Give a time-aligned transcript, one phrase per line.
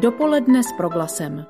[0.00, 1.46] Dopoledne s proglasem.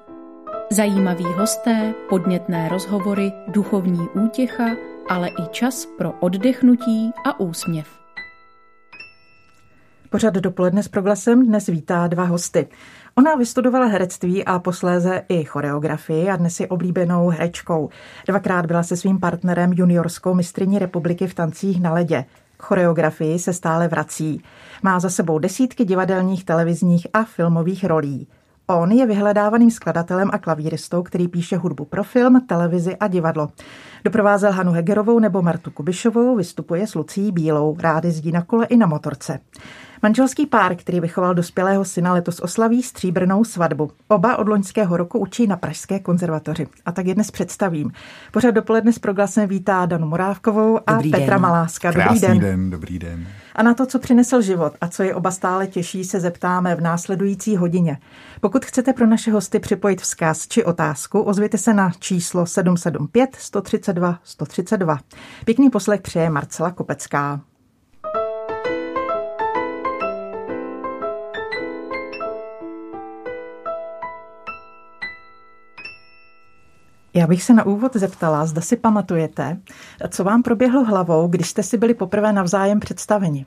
[0.71, 4.65] Zajímaví hosté, podnětné rozhovory, duchovní útěcha,
[5.09, 7.89] ale i čas pro oddechnutí a úsměv.
[10.11, 12.69] Pořad dopoledne s proglasem dnes vítá dva hosty.
[13.15, 17.89] Ona vystudovala herectví a posléze i choreografii a dnes je oblíbenou herečkou.
[18.29, 22.25] Dvakrát byla se svým partnerem juniorskou mistriní republiky v tancích na ledě.
[22.57, 24.43] K choreografii se stále vrací.
[24.83, 28.29] Má za sebou desítky divadelních, televizních a filmových rolí.
[28.71, 33.49] On je vyhledávaným skladatelem a klavíristou, který píše hudbu pro film, televizi a divadlo.
[34.05, 38.77] Doprovázel Hanu Hegerovou nebo Martu Kubišovou, vystupuje s Lucí Bílou, rád jezdí na kole i
[38.77, 39.41] na motorce.
[40.03, 43.91] Manželský pár, který vychoval dospělého syna, letos oslaví stříbrnou svatbu.
[44.09, 46.67] Oba od loňského roku učí na Pražské konzervatoři.
[46.87, 47.93] A tak je dnes představím.
[48.33, 51.43] Pořád dopoledne s proglasem vítá Danu Morávkovou a dobrý Petra den.
[51.43, 51.93] Maláska.
[51.93, 52.51] Krásný Dobrý den.
[52.51, 52.71] den.
[52.71, 53.27] Dobrý den.
[53.55, 56.81] A na to, co přinesl život a co je oba stále těší, se zeptáme v
[56.81, 57.99] následující hodině.
[58.41, 64.19] Pokud chcete pro naše hosty připojit vzkaz či otázku, ozvěte se na číslo 775 132
[64.25, 64.99] 132.
[65.45, 67.41] Pěkný poslech přeje Marcela Kopecká.
[77.15, 79.61] Já bych se na úvod zeptala, zda si pamatujete,
[80.09, 83.47] co vám proběhlo hlavou, když jste si byli poprvé navzájem představeni.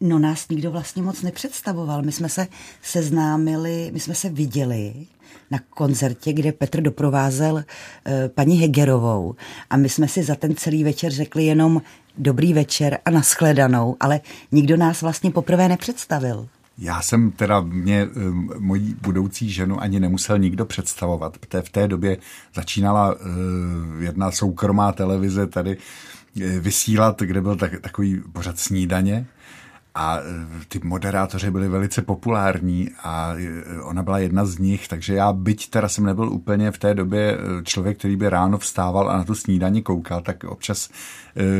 [0.00, 2.02] No nás nikdo vlastně moc nepředstavoval.
[2.02, 2.46] My jsme se
[2.82, 4.94] seznámili, my jsme se viděli
[5.50, 7.62] na koncertě, kde Petr doprovázel uh,
[8.34, 9.34] paní Hegerovou
[9.70, 11.82] a my jsme si za ten celý večer řekli jenom
[12.18, 14.20] dobrý večer a naschledanou, ale
[14.52, 16.48] nikdo nás vlastně poprvé nepředstavil.
[16.78, 18.08] Já jsem teda mě
[18.58, 22.16] moji budoucí ženu ani nemusel nikdo představovat, v té době
[22.54, 23.20] začínala uh,
[24.02, 25.82] jedna soukromá televize tady uh,
[26.60, 29.26] vysílat, kde byl tak, takový pořad snídaně
[29.94, 30.18] a
[30.68, 33.34] ty moderátoři byli velice populární a
[33.82, 37.38] ona byla jedna z nich, takže já byť teda jsem nebyl úplně v té době
[37.64, 40.90] člověk, který by ráno vstával a na tu snídaní koukal, tak občas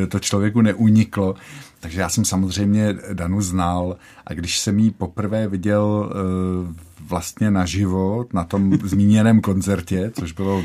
[0.08, 1.34] to člověku neuniklo.
[1.80, 3.96] Takže já jsem samozřejmě Danu znal
[4.26, 6.12] a když jsem ji poprvé viděl
[7.00, 10.62] vlastně naživo na tom zmíněném koncertě, což bylo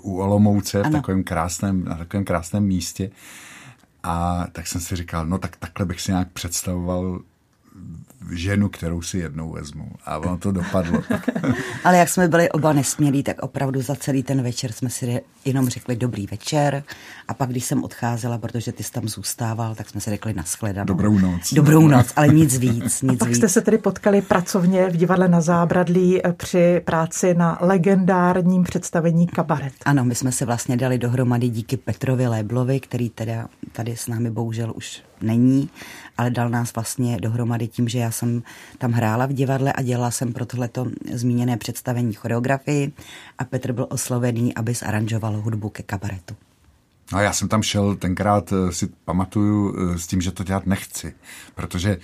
[0.00, 3.10] u Olomouce v takovém krásném, na takovém krásném místě,
[4.06, 7.20] a tak jsem si říkal, no tak takhle bych si nějak představoval
[8.30, 9.90] ženu, kterou si jednou vezmu.
[10.04, 11.02] A ono to dopadlo.
[11.84, 15.68] Ale jak jsme byli oba nesmělí, tak opravdu za celý ten večer jsme si jenom
[15.68, 16.82] řekli dobrý večer.
[17.28, 20.86] A pak, když jsem odcházela, protože ty jsi tam zůstával, tak jsme si řekli naschledanou.
[20.86, 21.52] Dobrou noc.
[21.52, 23.02] Dobrou noc, ale nic víc.
[23.02, 23.36] Nic a pak víc.
[23.36, 29.72] jste se tedy potkali pracovně v divadle na Zábradlí při práci na legendárním představení Kabaret.
[29.84, 34.30] Ano, my jsme se vlastně dali dohromady díky Petrovi Léblovi, který teda tady s námi
[34.30, 35.70] bohužel už není,
[36.18, 38.42] ale dal nás vlastně dohromady tím, že já jsem
[38.78, 42.92] tam hrála v divadle a dělala jsem pro tohleto zmíněné představení choreografii
[43.38, 46.34] a Petr byl oslovený, aby zaranžoval hudbu ke kabaretu.
[47.12, 51.14] No já jsem tam šel tenkrát, si pamatuju, s tím, že to dělat nechci,
[51.54, 51.98] protože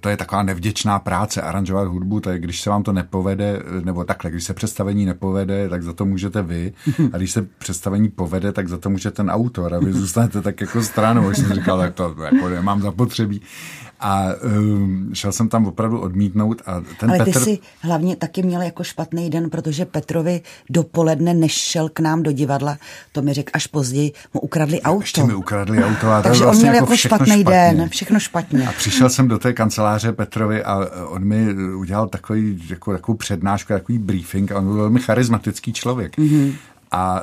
[0.00, 4.30] to je taková nevděčná práce, aranžovat hudbu, tak když se vám to nepovede, nebo takhle,
[4.30, 6.72] když se představení nepovede, tak za to můžete vy,
[7.12, 10.60] a když se představení povede, tak za to může ten autor a vy zůstanete tak
[10.60, 13.42] jako stranou, jsem říkal, tak to jako nemám zapotřebí.
[14.02, 14.26] A
[14.58, 16.62] um, šel jsem tam opravdu odmítnout.
[16.66, 17.44] A ten Ale ty Petr...
[17.44, 20.40] si hlavně taky měl jako špatný den, protože Petrovi
[20.70, 22.78] dopoledne nešel k nám do divadla,
[23.12, 25.02] to mi řekl až později, mu ukradli auto.
[25.02, 26.10] Ještě mi ukradli auto.
[26.10, 28.68] A Takže vlastně on měl jako jako špatný den, všechno špatně.
[28.68, 33.72] A přišel jsem do té kanceláře Petrovi a on mi udělal takový, jako, takovou přednášku,
[33.72, 36.18] takový briefing a on byl velmi charismatický člověk.
[36.18, 36.52] Mm-hmm.
[36.92, 37.22] A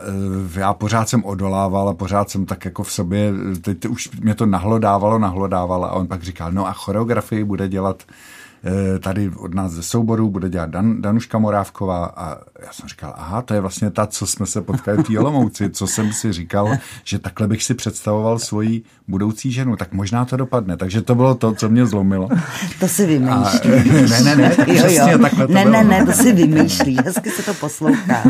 [0.56, 4.46] já pořád jsem odolával a pořád jsem tak jako v sobě, teď už mě to
[4.46, 8.04] nahlodávalo, nahlodávalo a on pak říkal, no a choreografii bude dělat
[9.00, 13.42] tady od nás ze souboru, bude dělat Dan, Danuška Morávková a já jsem říkal, aha,
[13.42, 16.78] to je vlastně ta, co jsme se potkali v té Olomouci, co jsem si říkal,
[17.04, 20.78] že takhle bych si představoval svoji budoucí ženu, tak možná to dopadne.
[20.78, 22.30] Takže to bylo to, co mě zlomilo.
[22.80, 23.72] To si vymýšlí.
[23.72, 25.18] A, ne, ne, ne, tak jo, jo.
[25.20, 25.74] takhle to ne, bylo.
[25.74, 28.24] ne, ne, to si vymýšlí, hezky se to poslouchá.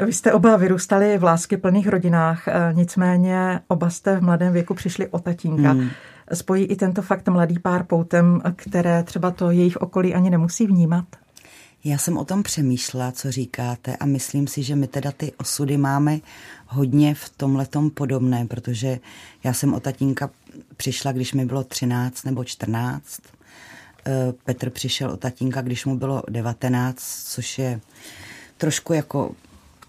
[0.00, 5.08] Vy jste oba vyrůstali v lásky plných rodinách, nicméně oba jste v mladém věku přišli
[5.08, 5.70] o tatínka.
[5.70, 5.90] Hmm.
[6.34, 11.04] Spojí i tento fakt mladý pár poutem, které třeba to jejich okolí ani nemusí vnímat?
[11.84, 15.76] Já jsem o tom přemýšlela, co říkáte a myslím si, že my teda ty osudy
[15.76, 16.18] máme
[16.66, 18.98] hodně v tomhletom podobné, protože
[19.44, 20.30] já jsem o tatínka
[20.76, 23.20] přišla, když mi bylo 13 nebo 14.
[24.44, 27.80] Petr přišel o tatínka, když mu bylo 19, což je
[28.56, 29.34] trošku jako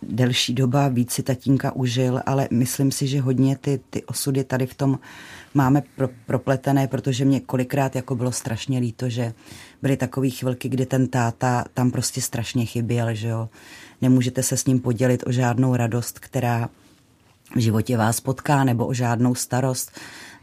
[0.10, 4.68] delší doba, víc si tatínka užil, ale myslím si, že hodně ty, ty osudy tady
[4.68, 5.00] v tom
[5.54, 9.34] máme pro, propletené, protože mě kolikrát jako bylo strašně líto, že
[9.82, 13.50] byly takové chvilky, kdy ten táta tam prostě strašně chyběl, že jo.
[14.02, 16.70] Nemůžete se s ním podělit o žádnou radost, která
[17.56, 19.92] v životě vás potká, nebo o žádnou starost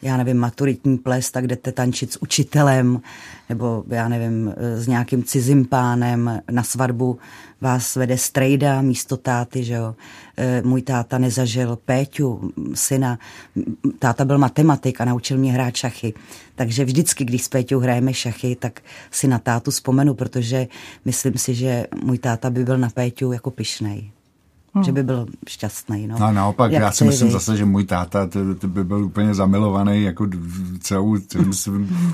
[0.03, 3.01] já nevím, maturitní ples, tak jdete tančit s učitelem,
[3.49, 7.19] nebo já nevím, s nějakým cizím pánem na svatbu
[7.61, 9.95] vás vede strejda místo táty, že jo.
[10.37, 13.19] E, můj táta nezažil Péťu, syna.
[13.99, 16.15] Táta byl matematik a naučil mě hrát šachy.
[16.55, 20.67] Takže vždycky, když s Péťou hrajeme šachy, tak si na tátu vzpomenu, protože
[21.05, 24.11] myslím si, že můj táta by byl na Péťu jako pišnej
[24.75, 24.85] hmm.
[24.85, 26.07] že by byl šťastný.
[26.07, 26.19] No.
[26.19, 27.33] no naopak, Jak já si myslím vy?
[27.33, 30.27] zase, že můj táta to, to by byl úplně zamilovaný jako
[30.81, 31.53] celou, celou,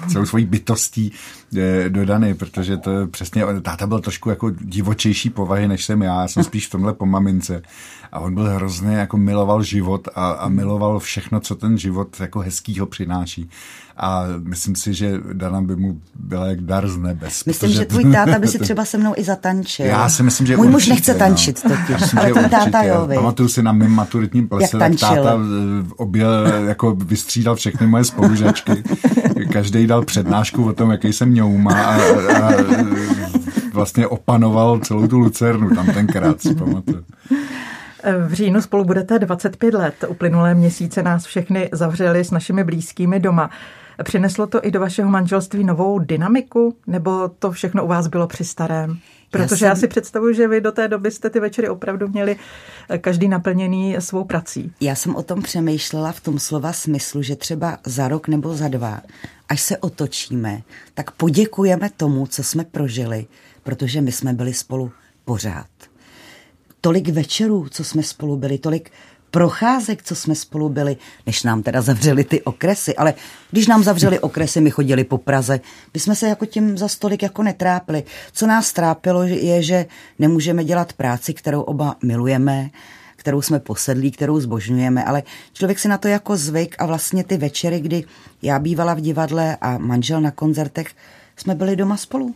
[0.08, 1.12] celou svojí bytostí
[1.52, 6.28] je, dodaný, protože to přesně, táta byl trošku jako divočejší povahy, než jsem já, já
[6.28, 7.62] jsem spíš v tomhle po mamince
[8.12, 12.40] a on byl hrozně, jako miloval život a, a miloval všechno, co ten život jako
[12.40, 13.50] hezkýho přináší.
[14.00, 17.44] A myslím si, že Dana by mu byla jak dar z nebes.
[17.44, 17.80] Myslím, protože...
[17.80, 19.86] že tvůj táta by si třeba se mnou i zatančil.
[19.86, 21.18] Já si myslím, že Můj určitě, muž nechce no.
[21.18, 21.70] tančit no.
[21.70, 23.14] totiž, myslím, ale ten táta jo, vy.
[23.14, 28.82] Pamatuju si na mým maturitním plese, tak táta eh, objel, jako vystřídal všechny moje spolužačky.
[29.52, 32.52] Každý dal přednášku o tom, jaký jsem ňouma a, a, a
[33.72, 37.04] vlastně opanoval celou tu Lucernu tam tenkrát, si pamatuju.
[38.26, 40.04] V říjnu spolu budete 25 let.
[40.08, 43.50] Uplynulé měsíce nás všechny zavřeli s našimi blízkými doma.
[44.04, 48.44] Přineslo to i do vašeho manželství novou dynamiku, nebo to všechno u vás bylo při
[48.44, 48.98] starém?
[49.30, 49.68] Protože já, jsem...
[49.68, 52.36] já si představuji, že vy do té doby jste ty večery opravdu měli
[52.88, 54.72] eh, každý naplněný svou prací.
[54.80, 58.68] Já jsem o tom přemýšlela v tom slova smyslu, že třeba za rok nebo za
[58.68, 59.00] dva,
[59.48, 60.62] až se otočíme,
[60.94, 63.26] tak poděkujeme tomu, co jsme prožili,
[63.62, 64.90] protože my jsme byli spolu
[65.24, 65.66] pořád
[66.80, 68.90] tolik večerů, co jsme spolu byli, tolik
[69.30, 70.96] procházek, co jsme spolu byli,
[71.26, 72.96] než nám teda zavřeli ty okresy.
[72.96, 73.14] Ale
[73.50, 75.60] když nám zavřeli okresy, my chodili po Praze,
[75.94, 78.04] my jsme se jako tím za stolik jako netrápili.
[78.32, 79.86] Co nás trápilo, je, že
[80.18, 82.70] nemůžeme dělat práci, kterou oba milujeme,
[83.16, 85.22] kterou jsme posedlí, kterou zbožňujeme, ale
[85.52, 88.04] člověk si na to jako zvyk a vlastně ty večery, kdy
[88.42, 90.86] já bývala v divadle a manžel na koncertech,
[91.36, 92.34] jsme byli doma spolu.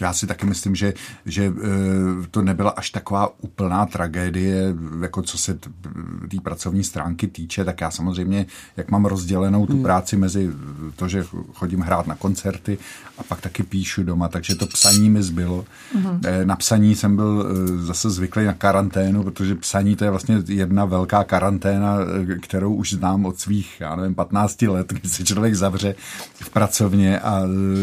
[0.00, 0.94] Já si taky myslím, že,
[1.26, 5.54] že eh, to nebyla až taková úplná tragédie, jako co se
[6.30, 8.46] té pracovní stránky týče, tak já samozřejmě,
[8.76, 9.82] jak mám rozdělenou tu hmm.
[9.82, 10.50] práci mezi
[10.96, 12.78] to, že chodím hrát na koncerty
[13.18, 15.64] a pak taky píšu doma, takže to psaní mi zbylo.
[15.94, 16.20] Hmm.
[16.44, 20.84] Na psaní jsem byl eh, zase zvyklý na karanténu, protože psaní to je vlastně jedna
[20.84, 21.96] velká karanténa,
[22.42, 25.94] kterou už znám od svých, já nevím, 15 let, kdy se člověk zavře
[26.34, 27.42] v pracovně a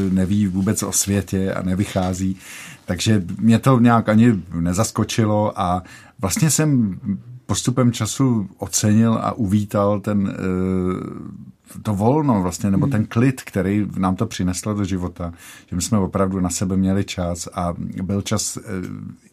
[0.09, 2.37] neví vůbec o světě a nevychází přichází.
[2.85, 5.83] Takže mě to nějak ani nezaskočilo a
[6.19, 6.99] vlastně jsem
[7.45, 14.15] postupem času ocenil a uvítal ten eh, to volno vlastně, nebo ten klid, který nám
[14.15, 15.33] to přineslo do života,
[15.69, 18.61] že my jsme opravdu na sebe měli čas a byl čas eh,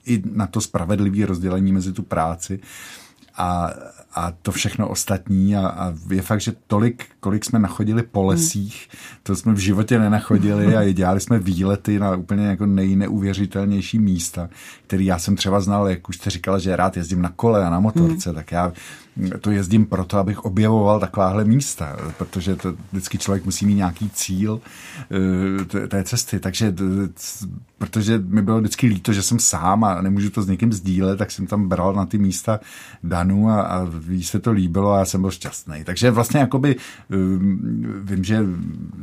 [0.07, 2.61] i na to spravedlivé rozdělení mezi tu práci
[3.39, 3.71] a,
[4.15, 8.29] a to všechno ostatní a, a je fakt, že tolik, kolik jsme nachodili po hmm.
[8.29, 8.89] lesích,
[9.23, 14.49] to jsme v životě nenachodili a dělali jsme výlety na úplně jako nejneuvěřitelnější místa,
[14.87, 17.71] který já jsem třeba znal, jak už jste říkala, že rád jezdím na kole a
[17.71, 18.37] na motorce, hmm.
[18.37, 18.73] tak já
[19.41, 24.61] to jezdím proto, abych objevoval takováhle místa, protože to vždycky člověk musí mít nějaký cíl
[25.83, 26.75] eh, té cesty, takže
[27.79, 31.31] protože mi bylo vždycky líto, že jsem sám a nemůžu to s někým sdílet, tak
[31.31, 32.61] jsem tam bral na ty místa
[33.03, 35.85] Danu a, a ví se to líbilo a já jsem byl šťastný.
[35.85, 37.15] Takže vlastně jakoby eh,
[38.03, 38.45] vím, že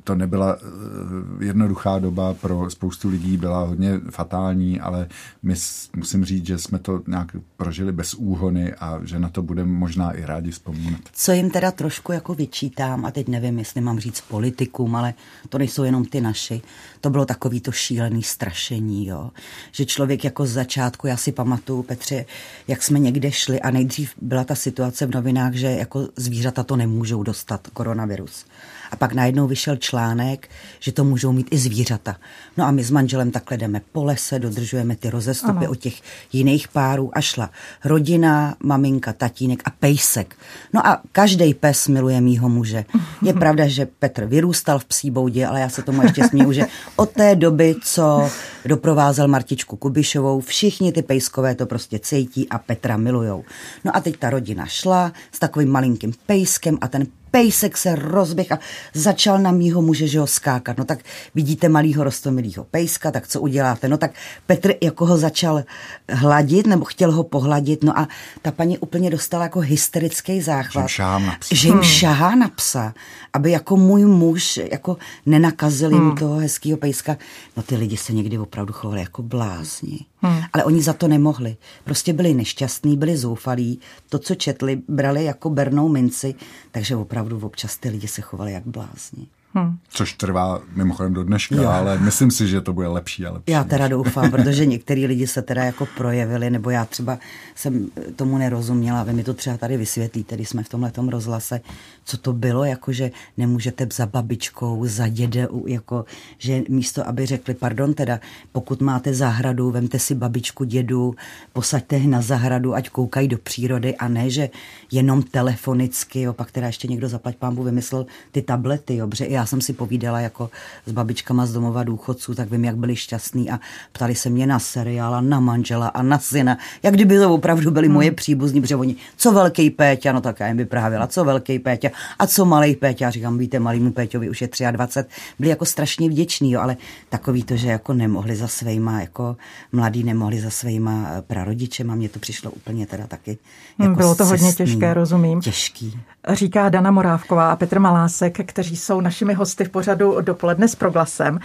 [0.03, 5.07] to nebyla eh, jednoduchá doba pro spoustu lidí, byla hodně fatální, ale
[5.43, 5.53] my
[5.95, 10.04] musím říct, že jsme to nějak prožili bez úhony a že na to budeme možná
[10.05, 11.01] možná i rádi vzpomínat.
[11.13, 15.13] Co jim teda trošku jako vyčítám, a teď nevím, jestli mám říct politikům, ale
[15.49, 16.61] to nejsou jenom ty naši,
[17.01, 19.31] to bylo takový to šílený strašení, jo.
[19.71, 22.25] Že člověk jako z začátku, já si pamatuju, Petře,
[22.67, 26.75] jak jsme někde šli a nejdřív byla ta situace v novinách, že jako zvířata to
[26.75, 28.45] nemůžou dostat, koronavirus.
[28.91, 32.15] A pak najednou vyšel článek, že to můžou mít i zvířata.
[32.57, 35.71] No a my s manželem takhle jdeme po lese, dodržujeme ty rozestupy ano.
[35.71, 36.01] od těch
[36.33, 37.49] jiných párů a šla
[37.83, 40.35] rodina, maminka, tatínek a pejsek.
[40.73, 42.85] No a každý pes miluje mýho muže.
[43.21, 46.65] Je pravda, že Petr vyrůstal v psí boudě, ale já se tomu ještě směju, že
[46.95, 48.29] od té doby, co
[48.65, 53.43] doprovázel Martičku Kubišovou, všichni ty pejskové to prostě cítí a Petra milujou.
[53.85, 58.51] No a teď ta rodina šla s takovým malinkým pejskem a ten pejsek se rozběh
[58.51, 58.59] a
[58.93, 60.77] začal na mýho muže, že ho skákat.
[60.77, 60.99] No tak
[61.35, 63.87] vidíte malýho rostomilýho pejska, tak co uděláte?
[63.87, 64.11] No tak
[64.45, 65.63] Petr jako ho začal
[66.09, 68.07] hladit, nebo chtěl ho pohladit, no a
[68.41, 70.89] ta paní úplně dostala jako hysterický záchvat.
[70.89, 71.55] Že jim na psa.
[71.55, 71.83] Že jim hmm.
[71.83, 72.93] šahá na psa,
[73.33, 76.17] aby jako můj muž jako nenakazil jim hmm.
[76.17, 77.17] toho hezkého pejska.
[77.57, 79.99] No ty lidi se někdy opravdu chovali jako blázni.
[80.25, 80.41] Hmm.
[80.53, 81.57] Ale oni za to nemohli.
[81.83, 83.79] Prostě byli nešťastní, byli zoufalí.
[84.09, 86.35] To, co četli, brali jako bernou minci,
[86.71, 89.27] takže opravdu občas ty lidi se chovali jak blázni.
[89.57, 89.77] Hmm.
[89.89, 91.69] Což trvá mimochodem do dneška, jo.
[91.69, 93.51] ale myslím si, že to bude lepší a lepší.
[93.51, 97.19] Já teda doufám, protože některý lidi se teda jako projevili, nebo já třeba
[97.55, 101.61] jsem tomu nerozuměla, vy mi to třeba tady vysvětlíte, když jsme v tomhle rozhlase,
[102.05, 106.05] co to bylo, jako že nemůžete za babičkou, za děde, jako
[106.37, 108.19] že místo, aby řekli, pardon, teda
[108.51, 111.15] pokud máte zahradu, vemte si babičku, dědu,
[111.53, 114.49] posaďte na zahradu, ať koukají do přírody a ne, že
[114.91, 119.44] jenom telefonicky, jo, pak teda ještě někdo zaplať pámbu vymyslel ty tablety, jo, protože já
[119.45, 120.49] jsem si povídala jako
[120.85, 123.59] s babičkama z domova důchodců, tak vím, jak byli šťastní a
[123.91, 127.87] ptali se mě na seriála, na manžela a na syna, jak kdyby to opravdu byli
[127.87, 127.93] hmm.
[127.93, 131.89] moje příbuzní, protože oni, co velký Péťa, no tak já jim vyprávěla, co velký Péťa
[132.19, 136.51] a co malý Péťa, říkám, víte, malýmu Péťovi už je 23, byli jako strašně vděční,
[136.51, 136.77] jo, ale
[137.09, 139.37] takový to, že jako nemohli za svýma, jako
[139.71, 143.37] mladí nemohli za svýma eh, prarodičema, mně to přišlo úplně teda taky
[143.77, 145.41] hmm, jako Bylo to hodně těžké, rozumím.
[145.41, 145.99] Těžký.
[146.33, 151.39] Říká Dana Morávková a Petr Malásek, kteří jsou našimi hosty v pořadu dopoledne s proglasem.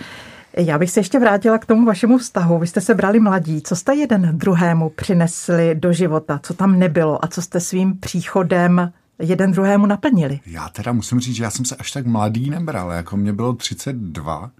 [0.56, 2.58] Já bych se ještě vrátila k tomu vašemu vztahu.
[2.58, 3.62] Vy jste se brali mladí.
[3.62, 6.40] Co jste jeden druhému přinesli do života?
[6.42, 7.24] Co tam nebylo?
[7.24, 10.40] A co jste svým příchodem jeden druhému naplnili?
[10.46, 12.90] Já teda musím říct, že já jsem se až tak mladý nebral.
[12.90, 14.50] Jako mě bylo 32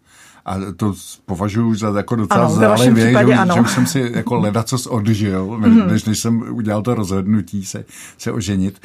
[0.44, 0.94] a to
[1.26, 5.58] považuji za jako docela ano, zralý věk, že, že už jsem si jako ledacos odžil,
[5.86, 7.84] než, než jsem udělal to rozhodnutí se,
[8.18, 8.80] se oženit.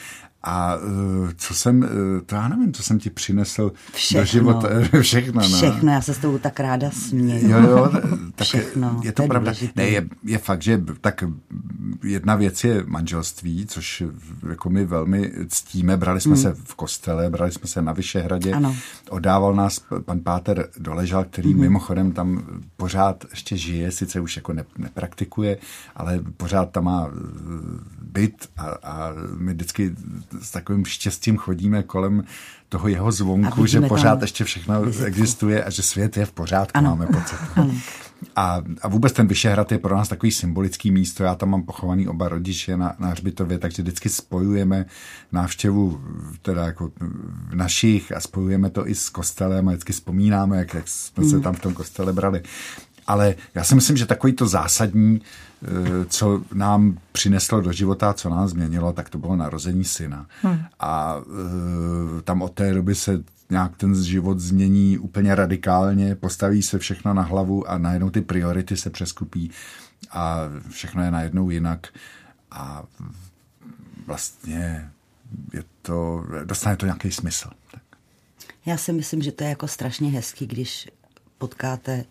[0.47, 1.87] A uh, co jsem, uh,
[2.25, 4.21] to já nevím, co jsem ti přinesl všechno.
[4.21, 4.67] do života.
[5.01, 5.57] všechno, no.
[5.57, 7.49] Všechno, já se s tou tak ráda směju.
[7.49, 7.91] Jo, jo,
[8.35, 9.53] tak všechno, je to, to pravda.
[9.75, 11.23] Ne, je, je fakt, že tak
[12.03, 14.03] jedna věc je manželství, což
[14.49, 15.97] jako my velmi ctíme.
[15.97, 16.41] Brali jsme hmm.
[16.43, 18.51] se v kostele, brali jsme se na Vyšehradě.
[18.51, 18.75] Ano.
[19.09, 21.61] Odával nás pan Páter Doležal, který hmm.
[21.61, 22.43] mimochodem tam
[22.77, 25.57] pořád ještě žije, sice už jako ne, nepraktikuje,
[25.95, 27.09] ale pořád tam má
[28.15, 29.95] byt a, a my vždycky
[30.41, 32.23] s takovým štěstím chodíme kolem
[32.69, 35.05] toho jeho zvonku, že pořád ještě všechno vizitku.
[35.05, 36.89] existuje a že svět je v pořádku, ano.
[36.89, 37.37] máme pocit.
[38.35, 41.23] A, a vůbec ten Vyšehrad je pro nás takový symbolický místo.
[41.23, 44.85] Já tam mám pochovaný oba rodiče na, na hřbitově, takže vždycky spojujeme
[45.31, 46.01] návštěvu
[46.41, 46.91] teda jako
[47.53, 51.29] našich a spojujeme to i s kostelem a vždycky vzpomínáme, jak, jak jsme mm.
[51.29, 52.41] se tam v tom kostele brali.
[53.07, 55.21] Ale já si myslím, že takový to zásadní,
[56.07, 60.27] co nám přineslo do života, co nás změnilo, tak to bylo narození syna.
[60.41, 60.59] Hmm.
[60.79, 66.79] A eh, tam od té doby se nějak ten život změní úplně radikálně, postaví se
[66.79, 69.51] všechno na hlavu a najednou ty priority se přeskupí
[70.11, 71.87] a všechno je najednou jinak.
[72.51, 72.83] A
[74.05, 74.89] vlastně
[75.53, 77.49] je to, dostane to nějaký smysl.
[77.71, 77.81] Tak.
[78.65, 80.89] Já si myslím, že to je jako strašně hezký, když
[81.37, 82.05] potkáte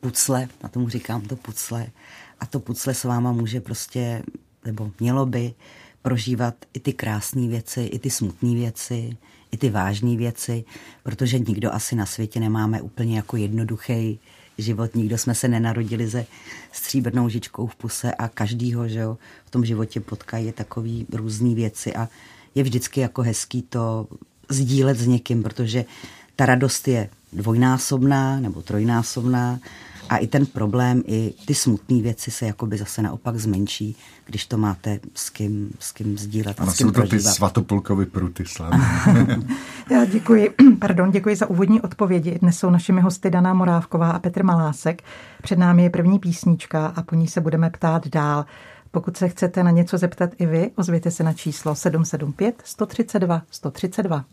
[0.00, 1.86] pucle, na tomu říkám to pucle,
[2.42, 4.22] a to pucle s váma může prostě,
[4.64, 5.54] nebo mělo by
[6.02, 9.16] prožívat i ty krásné věci, i ty smutné věci,
[9.52, 10.64] i ty vážné věci,
[11.02, 14.18] protože nikdo asi na světě nemáme úplně jako jednoduchý
[14.58, 16.26] život, nikdo jsme se nenarodili se
[16.72, 21.94] stříbrnou žičkou v puse a každýho, že jo, v tom životě potkají takový různé věci.
[21.94, 22.08] A
[22.54, 24.06] je vždycky jako hezký to
[24.48, 25.84] sdílet s někým, protože
[26.36, 29.60] ta radost je dvojnásobná nebo trojnásobná
[30.08, 34.58] a i ten problém, i ty smutné věci se jakoby zase naopak zmenší, když to
[34.58, 36.60] máte s kým, s kým sdílet.
[36.60, 38.44] A s kým jsou to ty svatopolkovy pruty
[39.90, 42.38] Já děkuji, pardon, děkuji za úvodní odpovědi.
[42.38, 45.02] Dnes jsou našimi hosty Daná Morávková a Petr Malásek.
[45.42, 48.44] Před námi je první písnička a po ní se budeme ptát dál.
[48.90, 54.24] Pokud se chcete na něco zeptat i vy, ozvěte se na číslo 775 132 132.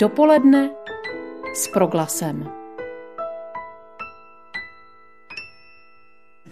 [0.00, 0.70] Dopoledne
[1.54, 2.65] s proglasem.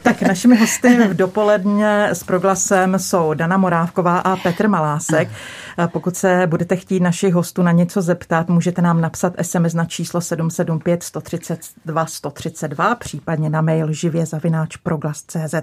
[0.05, 5.29] Tak našimi hosty v dopoledně s proglasem jsou Dana Morávková a Petr Malásek.
[5.87, 10.21] Pokud se budete chtít našich hostů na něco zeptat, můžete nám napsat SMS na číslo
[10.21, 15.55] 775 132 132, případně na mail živě zavináč proglas.cz.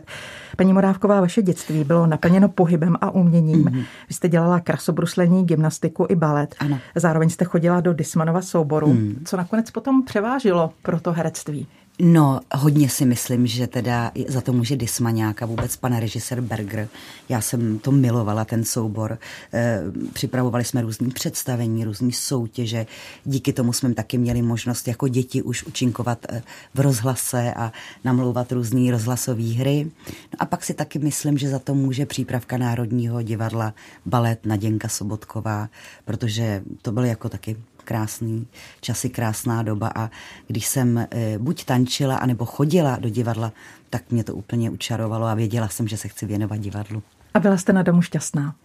[0.58, 3.66] Paní Morávková, vaše dětství bylo naplněno pohybem a uměním.
[3.66, 3.86] Mm-hmm.
[4.08, 6.56] Vy jste dělala krasobruslení, gymnastiku i balet.
[6.60, 6.80] Ano.
[6.96, 8.88] Zároveň jste chodila do Dismanova souboru.
[8.88, 9.22] Mm.
[9.26, 11.68] Co nakonec potom převážilo pro to herectví?
[12.04, 16.88] No, hodně si myslím, že teda za to může Dismaňák a vůbec pan režisér Berger.
[17.30, 19.18] Já jsem to milovala, ten soubor.
[19.54, 19.82] E,
[20.14, 22.86] připravovali jsme různý představení, různý soutěže.
[23.26, 26.44] Díky tomu jsme taky měli možnost jako děti už učinkovat eh,
[26.74, 27.72] v rozhlase a
[28.04, 29.92] namlouvat různé rozhlasové hry.
[30.08, 33.74] No a pak si taky myslím, že za to může přípravka Národního divadla
[34.06, 35.70] balet Naděnka Sobotková,
[36.06, 38.48] protože to byl jako taky krásný
[38.82, 40.10] časy, krásná doba a
[40.48, 41.08] když jsem e,
[41.38, 43.52] buď tančila, anebo chodila do divadla,
[43.90, 47.04] tak mě to úplně učarovalo a věděla jsem, že se chci věnovat divadlu.
[47.34, 48.56] A byla jste na domu šťastná?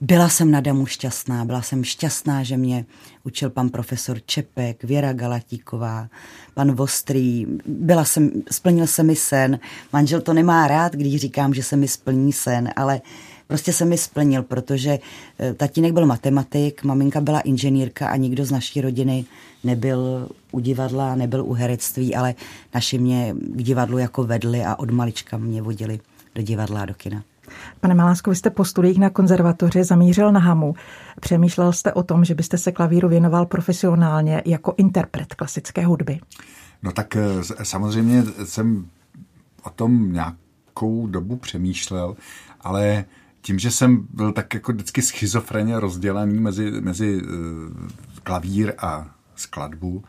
[0.00, 1.44] Byla jsem na domu šťastná.
[1.44, 2.84] Byla jsem šťastná, že mě
[3.24, 6.08] učil pan profesor Čepek, Věra Galatíková,
[6.54, 7.46] pan Vostrý.
[7.66, 9.58] Byla jsem, splnil se mi sen.
[9.92, 13.00] Manžel to nemá rád, když říkám, že se mi splní sen, ale
[13.46, 14.98] prostě se mi splnil, protože
[15.38, 19.24] eh, tatínek byl matematik, maminka byla inženýrka a nikdo z naší rodiny
[19.64, 22.34] nebyl u divadla, nebyl u herectví, ale
[22.74, 26.00] naši mě k divadlu jako vedli a od malička mě vodili
[26.34, 27.22] do divadla a do kina.
[27.80, 30.74] Pane Malásko, vy jste po studiích na konzervatoři zamířil na Hamu.
[31.20, 36.20] Přemýšlel jste o tom, že byste se klavíru věnoval profesionálně jako interpret klasické hudby?
[36.82, 37.24] No tak eh,
[37.62, 38.86] samozřejmě jsem
[39.62, 42.16] o tom nějakou dobu přemýšlel,
[42.60, 43.04] ale
[43.46, 47.30] tím, že jsem byl tak jako vždycky schizofreně rozdělený mezi, mezi uh,
[48.22, 50.04] klavír a skladbu,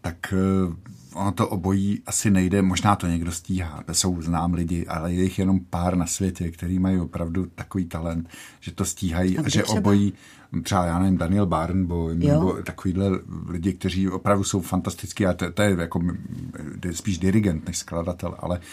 [0.00, 0.34] tak
[0.66, 0.74] uh,
[1.14, 5.38] ono to obojí asi nejde, možná to někdo stíhá, jsou znám lidi, ale je jich
[5.38, 8.28] jenom pár na světě, který mají opravdu takový talent,
[8.60, 9.78] že to stíhají a, a že třeba?
[9.78, 10.12] obojí,
[10.62, 13.10] třeba já nevím, Daniel Barnbo, nebo takovýhle
[13.48, 16.00] lidi, kteří opravdu jsou fantastický a to, to je jako
[16.92, 18.64] spíš dirigent než skladatel, ale uh,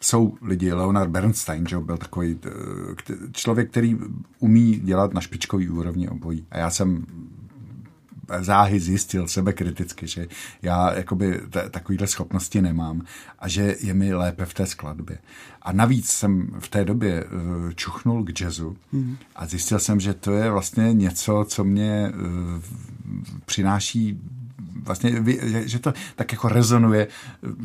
[0.00, 3.96] jsou lidi, Leonard Bernstein, že byl takový eh, člověk, který
[4.38, 6.46] umí dělat na špičkový úrovni obojí.
[6.50, 7.06] A já jsem
[8.40, 10.26] záhy zjistil sebe kriticky, že
[10.62, 13.02] já jakoby t- takovýhle schopnosti nemám
[13.38, 15.18] a že je mi lépe v té skladbě.
[15.62, 19.16] A navíc jsem v té době uh, čuchnul k jazzu mm.
[19.36, 22.62] a zjistil jsem, že to je vlastně něco, co mě uh,
[23.44, 24.20] přináší
[24.82, 25.24] vlastně,
[25.64, 27.08] že to tak jako rezonuje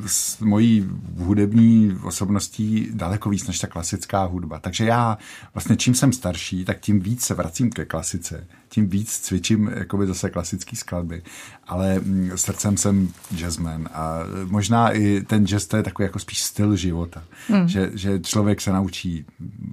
[0.05, 4.59] s mojí hudební osobností daleko víc než ta klasická hudba.
[4.59, 5.17] Takže já
[5.53, 10.07] vlastně čím jsem starší, tak tím víc se vracím ke klasice tím víc cvičím jakoby
[10.07, 11.23] zase klasické skladby.
[11.67, 16.43] Ale mm, srdcem jsem jazzman a možná i ten jazz to je takový jako spíš
[16.43, 17.23] styl života.
[17.47, 17.67] Hmm.
[17.67, 19.25] Že, že člověk se naučí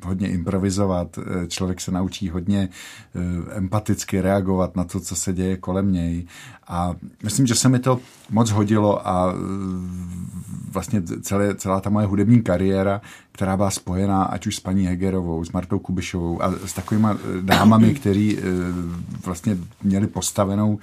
[0.05, 2.69] hodně improvizovat, eh, člověk se naučí hodně
[3.51, 6.27] empaticky reagovat na to, co se děje kolem něj.
[6.69, 6.95] A
[7.29, 9.41] myslím, že se mi to moc hodilo a uh,
[10.73, 13.01] vlastně celé, celá ta moje hudební kariéra
[13.39, 17.43] která byla spojená ať už s paní Hegerovou, s Martou Kubišovou a s takovými eh,
[17.43, 18.43] dámami, který eh,
[19.25, 20.79] vlastně měli postavenou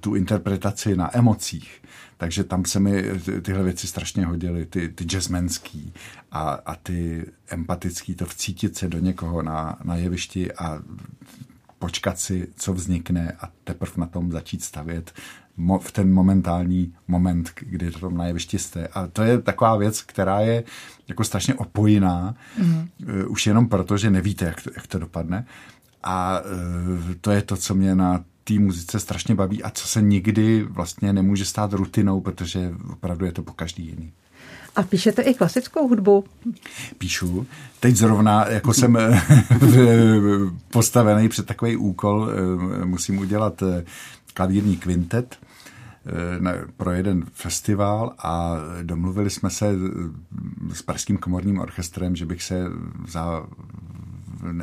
[0.00, 1.82] tu interpretaci na emocích.
[2.16, 3.04] Takže tam se mi
[3.42, 5.92] tyhle věci strašně hodily, ty, ty jazzmenský
[6.32, 10.78] a, a ty empatický, to vcítit se do někoho na, na jevišti a
[11.86, 15.12] počkat si, co vznikne a teprve na tom začít stavět
[15.80, 18.88] v ten momentální moment, kdy to na jevišti jste.
[18.88, 20.64] A to je taková věc, která je
[21.08, 22.88] jako strašně opojiná, mm.
[23.02, 25.46] uh, už jenom proto, že nevíte, jak to, jak to dopadne.
[26.02, 30.02] A uh, to je to, co mě na té muzice strašně baví a co se
[30.02, 34.12] nikdy vlastně nemůže stát rutinou, protože opravdu je to po každý jiný.
[34.76, 36.24] A píšete i klasickou hudbu?
[36.98, 37.46] Píšu.
[37.80, 38.98] Teď zrovna, jako jsem
[40.72, 42.28] postavený před takový úkol,
[42.84, 43.62] musím udělat
[44.34, 45.38] klavírní kvintet
[46.08, 49.74] Eh, pro jeden festival a domluvili jsme se
[50.72, 52.64] s Pražským komorním orchestrem, že bych se
[53.08, 53.46] za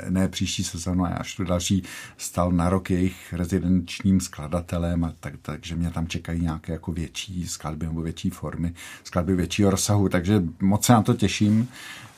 [0.09, 1.83] ne příští sezónu, až tu další
[2.17, 7.47] stal na rok jejich rezidenčním skladatelem a tak, takže mě tam čekají nějaké jako větší
[7.47, 11.67] skladby nebo větší formy, skladby většího rozsahu, takže moc se na to těším.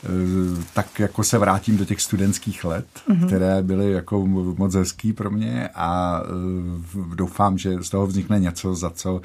[0.06, 3.26] Eh, tak jako se vrátím do těch studentských let, mm-hmm.
[3.26, 8.76] které byly jako moc hezký pro mě a eh, doufám, že z toho vznikne něco,
[8.76, 9.22] za co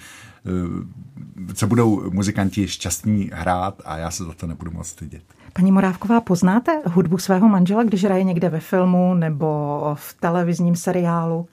[0.46, 5.22] eh, co budou muzikanti šťastní hrát a já se za to nebudu moc stydět.
[5.52, 9.46] Paní Morávková, poznáte hudbu svého manžela, když hraje někde ve filmu nebo
[9.94, 11.48] v televizním seriálu?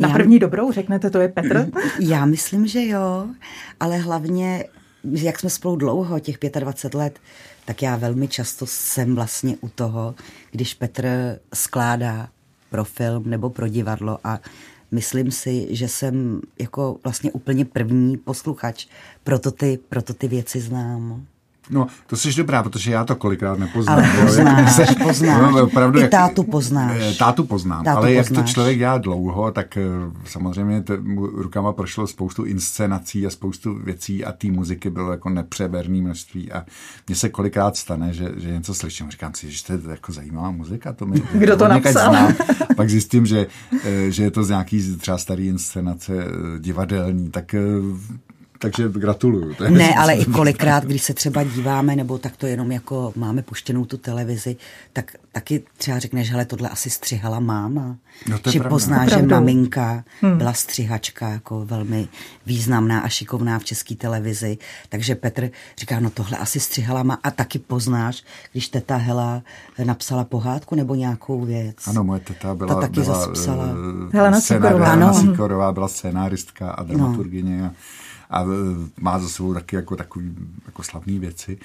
[0.00, 1.70] Na já, první dobrou řeknete, to je Petr?
[2.00, 3.26] Já myslím, že jo,
[3.80, 4.64] ale hlavně,
[5.04, 7.18] jak jsme spolu dlouho, těch 25 let,
[7.64, 10.14] tak já velmi často jsem vlastně u toho,
[10.50, 11.08] když Petr
[11.54, 12.28] skládá
[12.70, 14.38] pro film nebo pro divadlo a
[14.90, 18.86] myslím si, že jsem jako vlastně úplně první posluchač,
[19.24, 21.26] proto ty, proto ty věci znám.
[21.70, 23.98] No, to jsi dobrá, protože já to kolikrát nepoznám.
[23.98, 25.52] Ale poznáš, se, poznáš.
[25.52, 26.96] No, opravdu, I tátu poznáš.
[27.00, 28.30] Eh, tátu poznám, tátu ale poznáš.
[28.30, 29.82] jak to člověk dělá dlouho, tak eh,
[30.24, 30.96] samozřejmě to,
[31.32, 36.64] rukama prošlo spoustu inscenací a spoustu věcí a té muziky bylo jako nepřeberný množství a
[37.06, 40.50] mně se kolikrát stane, že, že něco slyším, říkám si, že to je jako zajímavá
[40.50, 40.92] muzika.
[40.92, 42.10] To mi, Kdo to napsal?
[42.10, 42.34] Znám.
[42.76, 43.46] Pak zjistím, že,
[43.84, 46.12] eh, že je to z nějaký třeba starý inscenace
[46.58, 47.54] divadelní, tak
[48.60, 49.54] takže gratuluju.
[49.54, 53.12] To je ne, ale i kolikrát, když se třeba díváme, nebo tak to jenom jako
[53.16, 54.56] máme puštěnou tu televizi,
[54.92, 57.96] tak taky třeba řekneš, hele, tohle asi střihala máma.
[58.28, 60.38] No to že pozná, že maminka hmm.
[60.38, 62.08] byla střihačka, jako velmi
[62.46, 64.58] významná a šikovná v české televizi.
[64.88, 69.42] Takže Petr říká, no tohle asi střihala má a taky poznáš, když teta Hela
[69.84, 71.76] napsala pohádku nebo nějakou věc.
[71.86, 73.64] Ano, moje teta byla, Ta taky byla, zaspsala.
[73.64, 74.86] Uh, Helena Sikorová.
[74.86, 77.62] Helena Sikorová byla scénáristka a dramaturgině.
[77.62, 77.72] No.
[78.30, 78.46] A e,
[79.00, 80.34] má za sebou taky jako takový
[80.66, 81.58] jako slavné věci,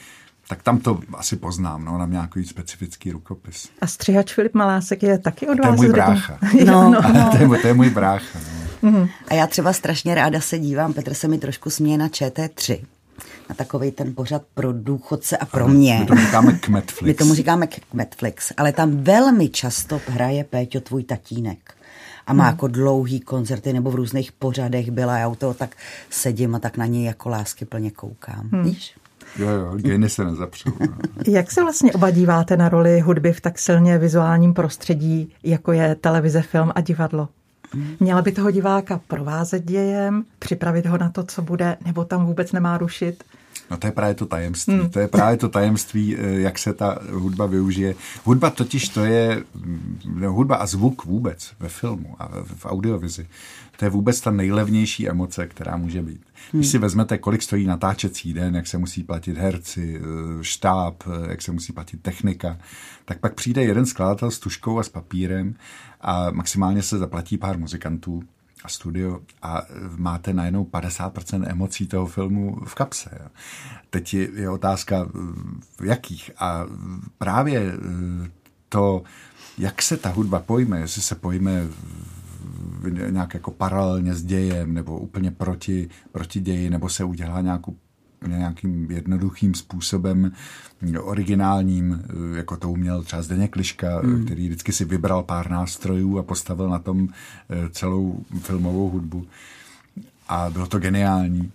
[0.47, 3.69] tak tam to asi poznám, no, na nějaký specifický rukopis.
[3.81, 5.75] A střihač Filip Malásek je taky od vás?
[5.75, 6.39] To je můj brácha.
[6.65, 7.29] No, no, no.
[7.31, 8.39] to, je, to je můj brácha.
[8.81, 8.91] No.
[8.91, 9.07] Mm.
[9.27, 12.85] A já třeba strašně ráda se dívám, Petr se mi trošku směje na ČT3
[13.49, 15.99] na takový ten pořad pro důchodce a pro mě.
[15.99, 17.01] My tomu říkáme Kmetflix.
[17.07, 21.74] My tomu říkáme Kmetflix, ale tam velmi často hraje Péťo tvůj tatínek
[22.27, 22.51] a má hmm.
[22.51, 25.75] jako dlouhý koncerty nebo v různých pořadech byla, já u toho tak
[26.09, 28.49] sedím a tak na něj jako lásky plně koukám.
[28.51, 28.63] Hmm.
[28.63, 28.95] Víš?
[29.39, 30.71] Jo, jo, geny se nezapřou.
[30.79, 30.97] No.
[31.27, 35.95] Jak se vlastně oba díváte na roli hudby v tak silně vizuálním prostředí, jako je
[35.95, 37.29] televize, film a divadlo?
[37.73, 37.95] Hmm.
[37.99, 42.51] Měla by toho diváka provázet dějem, připravit ho na to, co bude, nebo tam vůbec
[42.51, 43.23] nemá rušit?
[43.71, 44.73] No to je právě to tajemství.
[44.73, 44.89] Hmm.
[44.89, 47.95] To je právě to tajemství, eh, jak se ta hudba využije.
[48.23, 49.43] Hudba totiž to je,
[50.05, 53.27] no, hudba a zvuk vůbec ve filmu a v audiovizi,
[53.77, 56.21] to je vůbec ta nejlevnější emoce, která může být.
[56.51, 56.61] Hmm.
[56.61, 61.31] Když si vezmete, kolik stojí natáčecí den, jak se musí platit herci, eh, štáb, eh,
[61.31, 62.57] jak se musí platit technika,
[63.05, 65.55] tak pak přijde jeden skladatel s tuškou a s papírem
[66.01, 68.23] a maximálně se zaplatí pár muzikantů
[68.65, 69.61] a studio a
[69.97, 73.09] máte najednou 50% emocí toho filmu v kapse.
[73.19, 73.27] Jo.
[73.89, 75.07] Teď je, otázka,
[75.79, 76.31] v jakých.
[76.37, 76.65] A
[77.17, 78.29] právě eh,
[78.69, 79.03] to,
[79.57, 81.67] jak se ta hudba pojme, jestli se pojme
[83.09, 87.75] nějak jako paralelně s dějem, nebo úplně proti, proti ději, nebo se udělá nějakou
[88.27, 90.31] nějakým jednoduchým způsobem
[91.01, 92.03] originálním,
[92.35, 94.25] jako to uměl třeba Zdeněk Liška, mm.
[94.25, 99.27] který vždycky si vybral pár nástrojů a postavil na tom eh, celou filmovou hudbu.
[100.27, 101.51] A bylo to geniální.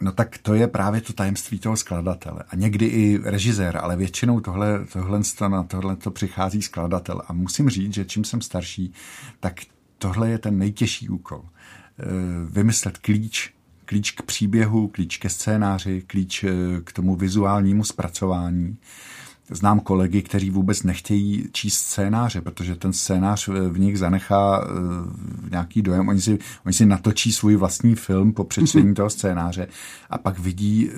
[0.00, 2.44] No tak to je právě to tajemství toho skladatele.
[2.50, 7.22] A někdy i režisér, ale většinou tohle, tohle, na tohle to přichází skladatel.
[7.26, 8.92] A musím říct, že čím jsem starší,
[9.40, 9.54] tak
[9.98, 11.42] tohle je ten nejtěžší úkol.
[11.44, 12.04] Eh,
[12.50, 13.54] vymyslet klíč
[13.88, 16.50] klíč k příběhu, klíč ke scénáři, klíč eh,
[16.84, 18.76] k tomu vizuálnímu zpracování.
[19.50, 25.82] Znám kolegy, kteří vůbec nechtějí číst scénáře, protože ten scénář v nich zanechá uh, nějaký
[25.82, 26.08] dojem.
[26.08, 29.68] Oni si, oni si natočí svůj vlastní film po přečtení toho scénáře
[30.10, 30.94] a pak vidí, uh,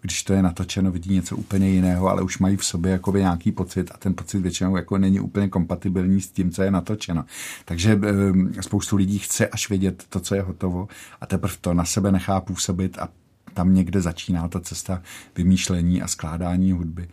[0.00, 3.52] když to je natočeno, vidí něco úplně jiného, ale už mají v sobě jakoby nějaký
[3.52, 7.24] pocit a ten pocit většinou jako není úplně kompatibilní s tím, co je natočeno.
[7.64, 8.00] Takže
[8.60, 10.88] spoustu lidí chce až vědět to, co je hotovo
[11.20, 13.08] a teprve to na sebe nechá působit a
[13.56, 15.02] tam někde začíná ta cesta
[15.36, 17.08] vymýšlení a skládání hudby.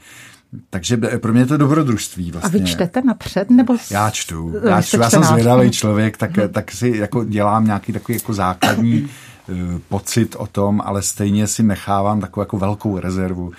[0.70, 2.60] Takže pro mě je to dobrodružství vlastně.
[2.60, 3.50] A vy čtete napřed?
[3.50, 4.54] Nebo já čtu.
[4.70, 9.02] Já, čtu, já jsem zvědavý člověk, tak, tak si jako dělám nějaký takový jako základní
[9.02, 9.58] uh,
[9.90, 13.54] pocit o tom, ale stejně si nechávám takovou jako velkou rezervu, uh,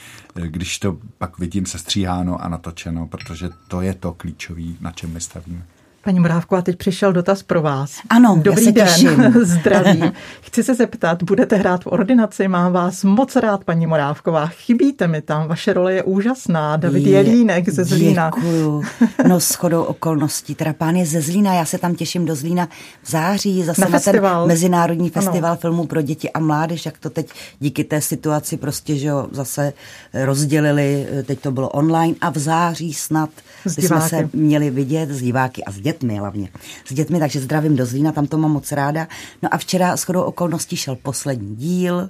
[0.44, 5.20] když to pak vidím sestříháno a natočeno, protože to je to klíčové, na čem my
[5.20, 5.62] stavíme.
[6.04, 7.90] Paní Morávko, a teď přišel dotaz pro vás.
[8.10, 9.34] Ano, Dobrý já se den, těším.
[9.44, 10.02] zdraví.
[10.40, 14.46] Chci se zeptat, budete hrát v ordinaci, mám vás moc rád, paní Morávková.
[14.46, 16.76] Chybíte mi tam, vaše role je úžasná.
[16.76, 18.30] David je, Jelínek ze Zlína.
[18.34, 18.82] Děkuju.
[19.28, 22.68] No shodou okolností, teda pán je ze Zlína, já se tam těším do Zlína
[23.02, 24.42] v září, zase na, na festival.
[24.42, 25.60] ten Mezinárodní festival ano.
[25.60, 27.26] filmů pro děti a mládež, jak to teď
[27.60, 29.72] díky té situaci prostě, že jo, zase
[30.14, 33.30] rozdělili, teď to bylo online a v září snad
[33.66, 36.48] jsme se měli vidět s diváky a s dětmi dětmi hlavně.
[36.84, 39.08] S dětmi, takže zdravím do Zlína, tam to mám moc ráda.
[39.42, 42.08] No a včera shodou okolností šel poslední díl,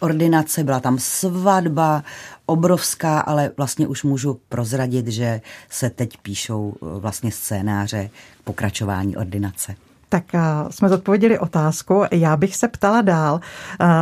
[0.00, 2.04] ordinace, byla tam svatba,
[2.46, 8.10] obrovská, ale vlastně už můžu prozradit, že se teď píšou eh, vlastně scénáře
[8.44, 9.74] pokračování ordinace.
[10.08, 10.24] Tak
[10.70, 12.02] jsme zodpověděli otázku.
[12.10, 13.40] Já bych se ptala dál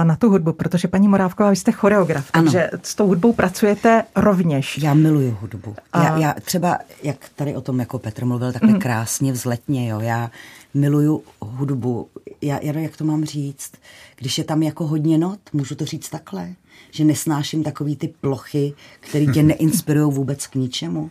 [0.02, 2.44] na tu hudbu, protože paní Morávková, vy jste choreograf, ano.
[2.44, 4.78] takže s tou hudbou pracujete rovněž.
[4.78, 5.76] Já miluju hudbu.
[5.92, 6.04] A...
[6.04, 8.78] Já, já třeba, jak tady o tom jako Petr mluvil takhle mm.
[8.78, 10.30] krásně vzletně, jo, já
[10.74, 12.08] miluju hudbu.
[12.42, 13.72] Já, já jak to mám říct?
[14.16, 16.48] Když je tam jako hodně not, můžu to říct takhle?
[16.90, 21.10] Že nesnáším takový ty plochy, které tě neinspirují vůbec k ničemu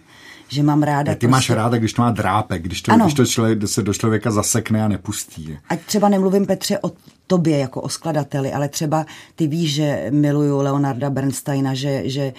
[0.49, 1.13] že mám ráda.
[1.13, 1.27] Ty prostě...
[1.27, 4.84] máš ráda, když to má drápek, když to, když to člověk, se do člověka zasekne
[4.84, 5.58] a nepustí.
[5.69, 6.91] Ať třeba nemluvím, Petře, o
[7.27, 12.33] tobě jako o skladateli, ale třeba ty víš, že miluju Leonarda Bernsteina, že, že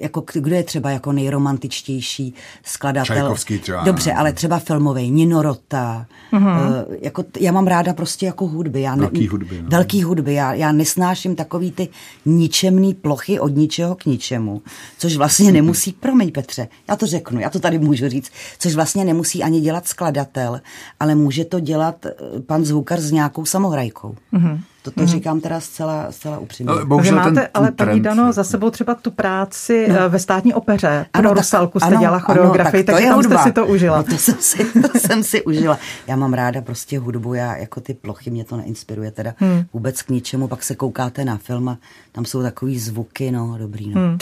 [0.00, 3.16] jako, kdo je třeba jako nejromantičtější skladatel.
[3.16, 3.84] Čajkovský třeba.
[3.84, 6.06] Dobře, ale třeba filmový, Nino Rota.
[6.32, 6.86] Mm-hmm.
[6.88, 8.80] Uh, jako, já mám ráda prostě jako hudby.
[8.80, 9.62] Já ne, velký hudby.
[9.62, 9.68] No.
[9.68, 10.34] Velký hudby.
[10.34, 11.88] Já, já nesnáším takový ty
[12.26, 14.62] ničemný plochy od ničeho k ničemu,
[14.98, 19.04] což vlastně nemusí, promiň Petře, já to řeknu, já to tady můžu říct, což vlastně
[19.04, 20.60] nemusí ani dělat skladatel,
[21.00, 22.12] ale může to dělat eh,
[22.46, 24.16] pan zvukar s nějakou samohrajkou rukou.
[24.32, 24.56] Mm-hmm.
[24.86, 25.06] To, to mm-hmm.
[25.06, 26.72] říkám teda zcela, zcela upřímně.
[26.72, 29.96] Ale bohužel máte, ten, ten ale paní Dano, za sebou třeba tu práci no.
[29.98, 31.06] Eh, ve státní opeře.
[31.12, 33.38] Pro ano, Rusalku jste ano, dělala choreografii, ano, tak takže tam hudba.
[33.38, 33.96] jste si to užila.
[33.96, 35.78] No, to, jsem si, to jsem si užila.
[36.06, 39.64] Já mám ráda prostě hudbu, já jako ty plochy mě to neinspiruje teda hmm.
[39.72, 40.48] vůbec k ničemu.
[40.48, 41.78] Pak se koukáte na film a
[42.12, 43.90] tam jsou takový zvuky, no dobrý.
[43.94, 44.00] No.
[44.00, 44.18] Hmm.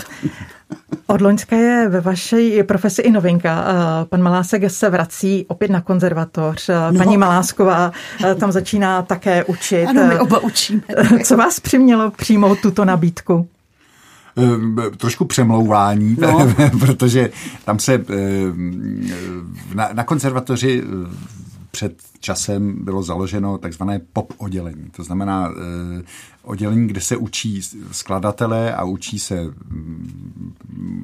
[1.07, 3.65] Od Loňska je ve vaší profesi i novinka.
[3.69, 6.69] Eh, pan Malásek se vrací opět na konzervatoř.
[6.69, 6.99] Eh, no.
[6.99, 7.93] Paní Malásková
[8.41, 9.87] tam začíná také učit.
[9.87, 10.83] Ano, my oba učíme.
[11.25, 13.49] Co vás přimělo přijmout tuto nabídku?
[14.39, 16.55] Eh, trošku přemlouvání, no.
[16.81, 17.31] protože
[17.65, 18.05] tam se eh,
[19.75, 21.17] na, na konzervatoři eh,
[21.71, 24.91] před časem bylo založeno takzvané pop oddělení.
[24.97, 25.51] To znamená
[26.43, 27.61] oddělení, kde se učí
[27.93, 30.55] skladatelé a učí se mm,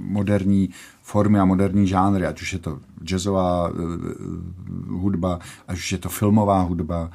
[0.03, 0.71] moderní
[1.03, 3.71] formy a moderní žánry, ať už je to jazzová
[4.89, 7.11] hudba, ať už je to filmová hudba,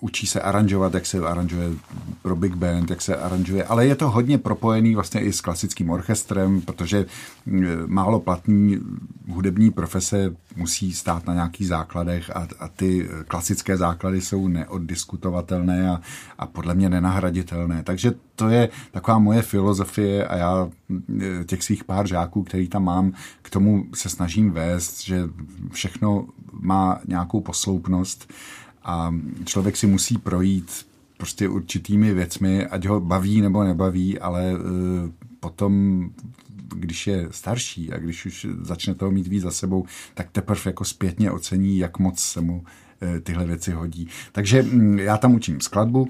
[0.00, 1.68] učí se aranžovat, jak se aranžuje
[2.22, 5.90] pro big band, jak se aranžuje, ale je to hodně propojený vlastně i s klasickým
[5.90, 7.06] orchestrem, protože
[7.86, 8.78] málo platný
[9.28, 16.00] hudební profese musí stát na nějakých základech a, a ty klasické základy jsou neoddiskutovatelné a,
[16.38, 17.82] a podle mě nenahraditelné.
[17.82, 20.68] Takže to je taková moje filozofie a já
[21.46, 23.12] těch svých pár žáků, který tam mám,
[23.42, 25.28] k tomu se snažím vést, že
[25.72, 28.32] všechno má nějakou posloupnost
[28.84, 29.14] a
[29.44, 34.58] člověk si musí projít prostě určitými věcmi, ať ho baví nebo nebaví, ale uh,
[35.40, 36.04] potom,
[36.74, 40.84] když je starší a když už začne toho mít víc za sebou, tak teprve jako
[40.84, 44.08] zpětně ocení, jak moc se mu uh, tyhle věci hodí.
[44.32, 46.08] Takže um, já tam učím skladbu,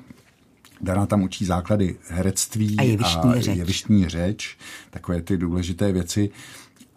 [0.80, 3.58] Dana tam učí základy herectví a jevištní, a řeč.
[3.58, 4.58] jevištní řeč,
[4.90, 6.30] takové ty důležité věci.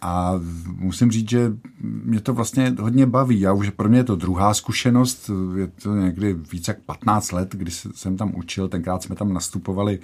[0.04, 0.40] A
[0.78, 3.40] musím říct, že mě to vlastně hodně baví.
[3.40, 7.56] Já už pro mě je to druhá zkušenost, je to někdy více jak 15 let,
[7.56, 8.68] kdy jsem tam učil.
[8.68, 10.00] Tenkrát jsme tam nastupovali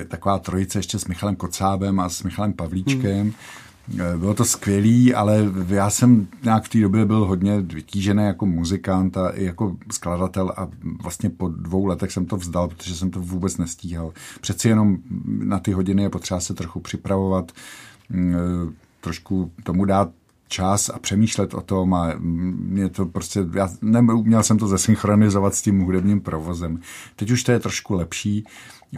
[0.00, 3.20] eh, taková trojice ještě s Michalem Kocábem a s Michalem Pavlíčkem.
[3.20, 3.32] Hmm.
[4.18, 9.16] Bylo to skvělý, ale já jsem nějak v té době byl hodně vytížený jako muzikant
[9.16, 10.68] a i jako skladatel a
[11.02, 14.12] vlastně po dvou letech jsem to vzdal, protože jsem to vůbec nestíhal.
[14.40, 17.52] Přeci jenom na ty hodiny je potřeba se trochu připravovat
[18.10, 18.34] mm,
[19.00, 20.10] trošku tomu dát
[20.50, 25.62] čas a přemýšlet o tom a mě to prostě, já neuměl jsem to zesynchronizovat s
[25.62, 26.80] tím hudebním provozem.
[27.16, 28.44] Teď už to je trošku lepší.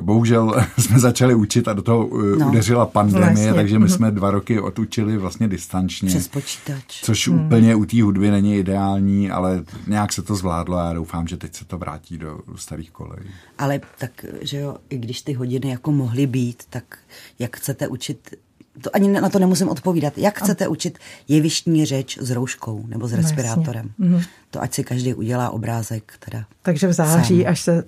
[0.02, 2.48] Bohužel jsme začali učit a do toho uh, no.
[2.48, 3.94] udeřila pandemie, no, takže my mhm.
[3.94, 6.08] jsme dva roky odučili vlastně distančně.
[6.08, 7.02] Přes počítač.
[7.02, 7.46] Což hmm.
[7.46, 11.36] úplně u té hudby není ideální, ale nějak se to zvládlo a já doufám, že
[11.36, 13.30] teď se to vrátí do starých kolejí.
[13.58, 16.98] Ale tak, že jo, i když ty hodiny jako mohly být, tak
[17.38, 18.34] jak chcete učit
[18.80, 20.18] to ani na to nemusím odpovídat.
[20.18, 23.90] Jak chcete učit jevištní řeč s rouškou nebo s no, respirátorem?
[23.98, 26.12] No, to ať si každý udělá obrázek.
[26.18, 27.50] Teda Takže v září, sám.
[27.50, 27.84] až se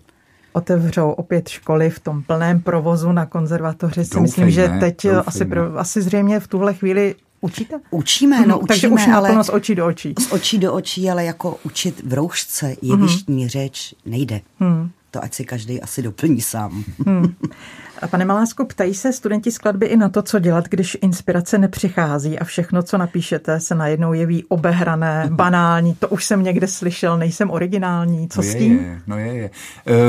[0.53, 5.23] otevřou opět školy v tom plném provozu na konzervatoři, si myslím, že teď doufejme.
[5.23, 7.81] asi, pro, asi zřejmě v tuhle chvíli Učíte?
[7.91, 9.45] Učíme, no učíme, Takže už ale...
[9.45, 10.15] z očí do očí.
[10.21, 13.49] Z očí do očí, ale jako učit v roušce jevištní mm.
[13.49, 14.41] řeč nejde.
[14.61, 14.91] Mm.
[15.11, 16.85] To ať si každý asi doplní sám.
[17.07, 17.35] Mm.
[18.05, 22.39] A pane Malásku, ptají se studenti skladby i na to, co dělat, když inspirace nepřichází
[22.39, 25.95] a všechno, co napíšete, se najednou jeví obehrané, banální.
[25.95, 28.29] To už jsem někde slyšel, nejsem originální.
[28.29, 28.79] Co no s tím?
[28.79, 29.51] Je, no je, je.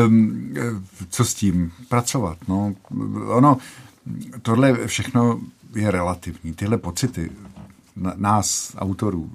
[0.05, 0.53] Um,
[1.09, 1.71] co s tím?
[1.89, 2.37] Pracovat.
[2.47, 2.73] No.
[3.27, 3.57] Ono,
[4.41, 5.39] tohle všechno
[5.75, 6.53] je relativní.
[6.53, 7.31] Tyhle pocity
[8.15, 9.31] nás, autorů,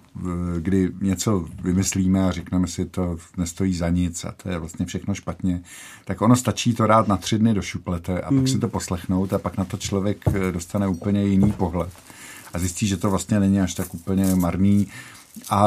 [0.59, 5.15] kdy něco vymyslíme a řekneme si, to nestojí za nic a to je vlastně všechno
[5.15, 5.63] špatně,
[6.05, 8.39] tak ono stačí to rád na tři dny do šuplete a mm.
[8.39, 11.91] pak si to poslechnout a pak na to člověk eh, dostane úplně jiný pohled
[12.55, 14.87] a zjistí, že to vlastně není až tak úplně marný.
[15.51, 15.67] A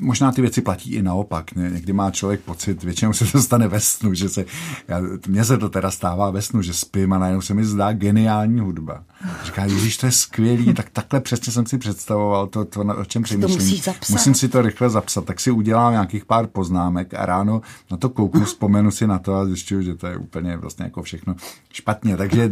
[0.00, 1.54] možná ty věci platí i naopak.
[1.54, 4.44] Někdy má člověk pocit, většinou se to stane ve snu, že se,
[4.88, 7.92] já, mně se to teda stává ve snu, že spím a najednou se mi zdá
[7.92, 9.04] geniální hudba.
[9.44, 13.22] Říká, Ježíš, to je skvělý, tak takhle přesně jsem si představoval to, to o čem
[13.22, 13.94] přemýšlím.
[14.10, 18.08] Musím si to rychle zapsat, tak si udělám nějakých pár poznámek a ráno na to
[18.08, 21.34] kouknu, vzpomenu si na to a zjišťuju, že to je úplně vlastně jako všechno
[21.72, 22.16] špatně.
[22.16, 22.50] Takže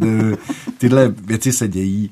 [0.78, 2.10] tyhle věci se dějí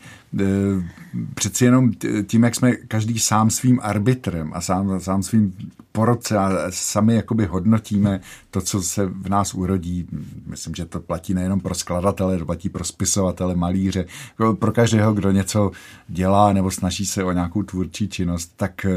[1.35, 1.92] přeci jenom
[2.27, 5.55] tím, jak jsme každý sám svým arbitrem a sám, sám svým
[5.96, 8.20] porodce a sami jakoby hodnotíme
[8.51, 10.07] to, co se v nás urodí.
[10.46, 14.05] Myslím, že to platí nejenom pro skladatele, to platí pro spisovatele, malíře,
[14.59, 15.70] pro každého, kdo něco
[16.09, 18.92] dělá nebo snaží se o nějakou tvůrčí činnost, tak eh,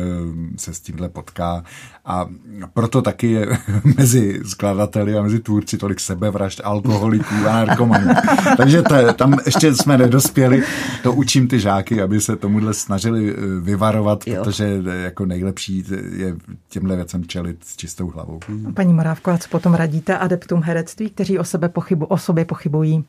[0.58, 1.64] se s tímhle potká.
[2.06, 2.28] A
[2.74, 3.48] proto taky je
[3.98, 8.12] mezi skladateli a mezi tvůrci tolik sebevražd, alkoholiků a narkomanů.
[8.58, 10.64] Takže to, tam ještě jsme nedospěli.
[11.04, 14.44] To učím ty žáky, aby se tomuhle snažili eh, vyvarovat, jo.
[14.44, 15.84] protože jako nejlepší
[16.18, 16.36] je
[16.70, 18.40] těmhle věcem čelit s čistou hlavou.
[18.74, 23.04] Paní Morávko, a co potom radíte adeptům herectví, kteří o, sebe pochybu, o sobě pochybují?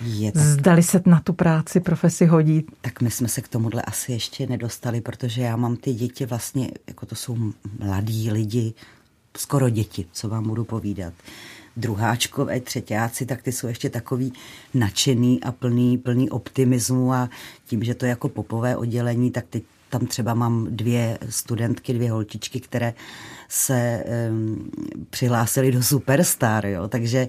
[0.00, 0.42] Je tak...
[0.42, 2.66] Zdali se na tu práci, profesi hodí?
[2.80, 6.70] Tak my jsme se k tomuhle asi ještě nedostali, protože já mám ty děti vlastně,
[6.88, 7.36] jako to jsou
[7.78, 8.74] mladí lidi,
[9.36, 11.12] skoro děti, co vám budu povídat
[11.76, 14.32] druháčkové, třetíáci, tak ty jsou ještě takový
[14.74, 17.30] nadšený a plný, plný optimismu a
[17.66, 22.10] tím, že to je jako popové oddělení, tak teď tam třeba mám dvě studentky, dvě
[22.10, 22.94] holčičky, které
[23.48, 24.70] se um,
[25.10, 27.28] přihlásily do Superstar, jo, takže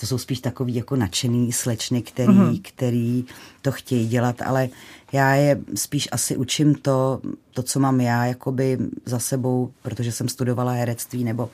[0.00, 2.60] to jsou spíš takový jako nadšený slečny, který, mm-hmm.
[2.62, 3.24] který
[3.62, 4.68] to chtějí dělat, ale
[5.12, 10.28] já je spíš asi učím to, to, co mám já jakoby za sebou, protože jsem
[10.28, 11.50] studovala herectví, nebo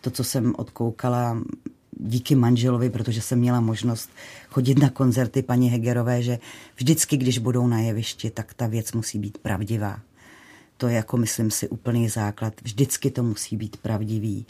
[0.00, 1.38] to, co jsem odkoukala
[1.98, 4.10] díky manželovi, protože jsem měla možnost
[4.48, 6.38] chodit na koncerty paní Hegerové, že
[6.76, 10.00] vždycky, když budou na jevišti, tak ta věc musí být pravdivá.
[10.76, 12.54] To je jako, myslím si, úplný základ.
[12.62, 14.46] Vždycky to musí být pravdivý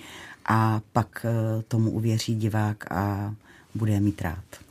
[0.47, 3.35] a pak eh, tomu uvěří divák a
[3.75, 4.68] bude mít rád.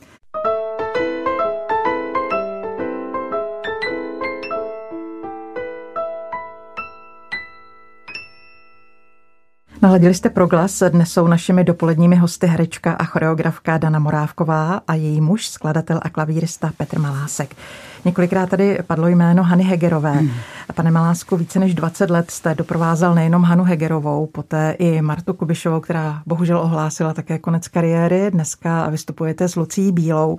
[9.82, 15.20] Naladili jste proglas, dnes jsou našimi dopoledními hosty herečka a choreografka Dana Morávková a její
[15.20, 17.56] muž, skladatel a klavírista Petr Malásek.
[18.04, 20.12] Několikrát tady padlo jméno Hany Hegerové.
[20.12, 20.30] Hmm.
[20.74, 25.80] Pane Malásku, více než 20 let jste doprovázel nejenom Hanu Hegerovou, poté i Martu Kubišovou,
[25.80, 28.30] která bohužel ohlásila také konec kariéry.
[28.30, 30.38] Dneska vystupujete s Lucí Bílou.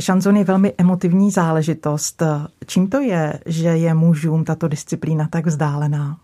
[0.00, 2.22] Šanzon je velmi emotivní záležitost.
[2.66, 6.16] Čím to je, že je mužům tato disciplína tak vzdálená?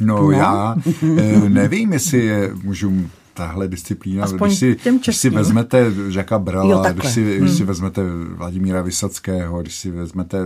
[0.00, 0.30] No, no.
[0.30, 0.76] já
[1.18, 6.94] eh, nevím, jestli je mužům tahle disciplína, když si, když si vezmete Žaka Brala, jo,
[6.94, 7.46] když, si, hmm.
[7.46, 8.02] když si vezmete
[8.34, 10.38] Vladimíra Vysockého, když si vezmete,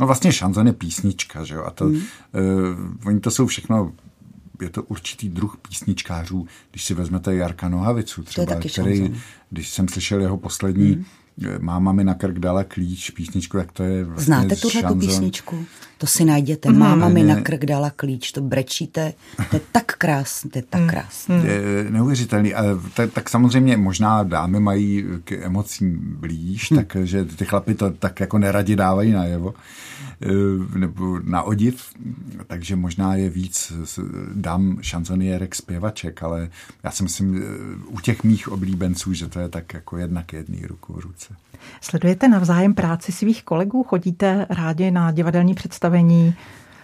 [0.00, 1.94] no vlastně šanzon je písnička, že jo, a to, hmm.
[1.94, 2.02] uh,
[3.04, 3.92] oni to jsou všechno
[4.62, 6.46] je to určitý druh písničkářů.
[6.70, 9.16] Když si vezmete Jarka Nohavicu třeba, který, šanzon.
[9.50, 11.04] když jsem slyšel jeho poslední hmm
[11.60, 15.64] Máma mi na krk dala klíč, písničku, jak to je vlastně Znáte tuhle tu písničku?
[15.98, 16.70] To si najděte.
[16.70, 16.78] Mm.
[16.78, 19.12] Máma mi na krk dala klíč, to brečíte.
[19.50, 21.34] To je tak krásný, to je tak krásný.
[21.34, 21.46] Mm.
[21.46, 22.54] Je neuvěřitelný.
[22.54, 22.62] A
[22.94, 26.76] tak, tak samozřejmě možná dámy mají k emocím blíž, mm.
[26.84, 29.54] takže ty chlapy to tak jako neradi dávají najevo.
[30.22, 31.90] Eh, nebo na odiv,
[32.46, 33.72] takže možná je víc
[34.34, 36.48] dám šanzonierek zpěvaček, ale
[36.82, 37.40] já si myslím eh,
[37.86, 41.34] u těch mých oblíbenců, že to je tak jako jednak jedný ruku v ruce.
[41.80, 43.82] Sledujete navzájem práci svých kolegů?
[43.82, 46.34] Chodíte rádi na divadelní představení?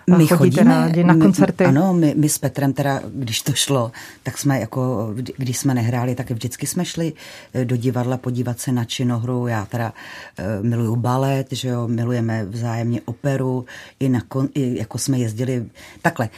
[0.07, 1.65] My chodíme rádi na koncerty.
[1.65, 5.75] My, ano, my, my s Petrem teda, když to šlo, tak jsme jako, když jsme
[5.75, 7.13] nehráli, tak vždycky jsme šli
[7.55, 9.47] eh, do divadla podívat se na činohru.
[9.47, 9.93] Já teda
[10.39, 13.65] uh, miluju balet, že jo, milujeme vzájemně operu,
[14.01, 15.67] i, na kon, i jako jsme jezdili,
[16.03, 16.29] takhle,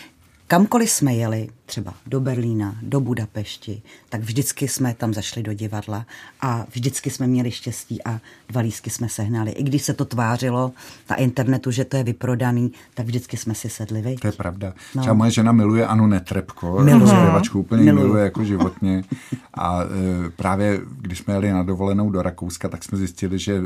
[0.53, 6.07] kamkoliv jsme jeli, třeba do Berlína, do Budapešti, tak vždycky jsme tam zašli do divadla
[6.41, 9.51] a vždycky jsme měli štěstí a dva lísky jsme sehnali.
[9.51, 10.73] I když se to tvářilo
[11.11, 14.21] na internetu, že to je vyprodaný, tak vždycky jsme si sedli, viď?
[14.21, 14.75] To je pravda.
[14.95, 15.01] No.
[15.03, 17.07] Třeba moje žena miluje Anu Netrebko, miluje.
[17.07, 18.05] zpěvačku úplně Miluju.
[18.07, 19.05] miluje jako životně.
[19.55, 23.61] A e, právě když jsme jeli na dovolenou do Rakouska, tak jsme zjistili, že e,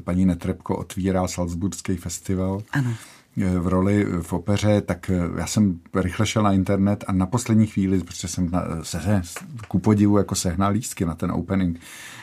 [0.00, 2.62] paní Netrebko otvírá Salzburský festival.
[2.72, 2.94] Ano
[3.36, 8.00] v roli v opeře, tak já jsem rychle šel na internet a na poslední chvíli,
[8.00, 9.22] protože jsem na, se,
[9.68, 11.80] ku podivu jako sehnal lístky na ten opening.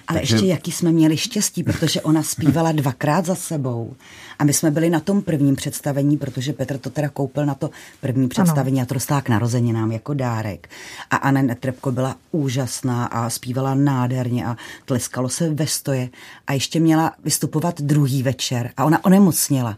[0.08, 0.36] Ale Takže...
[0.36, 3.96] ještě jaký jsme měli štěstí, protože ona zpívala dvakrát za sebou.
[4.40, 7.70] A my jsme byli na tom prvním představení, protože Petr to teda koupil na to
[8.02, 8.84] první představení ano.
[8.84, 10.70] a to dostala k narozeninám jako dárek.
[11.12, 16.10] A Anne Netrebko byla úžasná a zpívala nádherně a tleskalo se ve stoje.
[16.48, 19.78] A ještě měla vystupovat druhý večer a ona onemocněla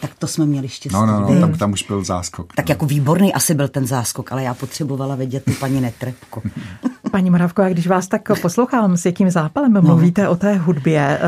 [0.00, 0.94] Tak to jsme měli štěstí.
[0.94, 2.52] No, no, no, tam, tam už byl záskok.
[2.54, 2.72] Tak no.
[2.72, 6.42] jako výborný asi byl ten záskok, ale já potřebovala vidět tu paní Netrebko.
[7.16, 9.82] Paní Moravko, a když vás tak poslouchám, s jakým zápalem no.
[9.82, 11.20] mluvíte o té hudbě, eh,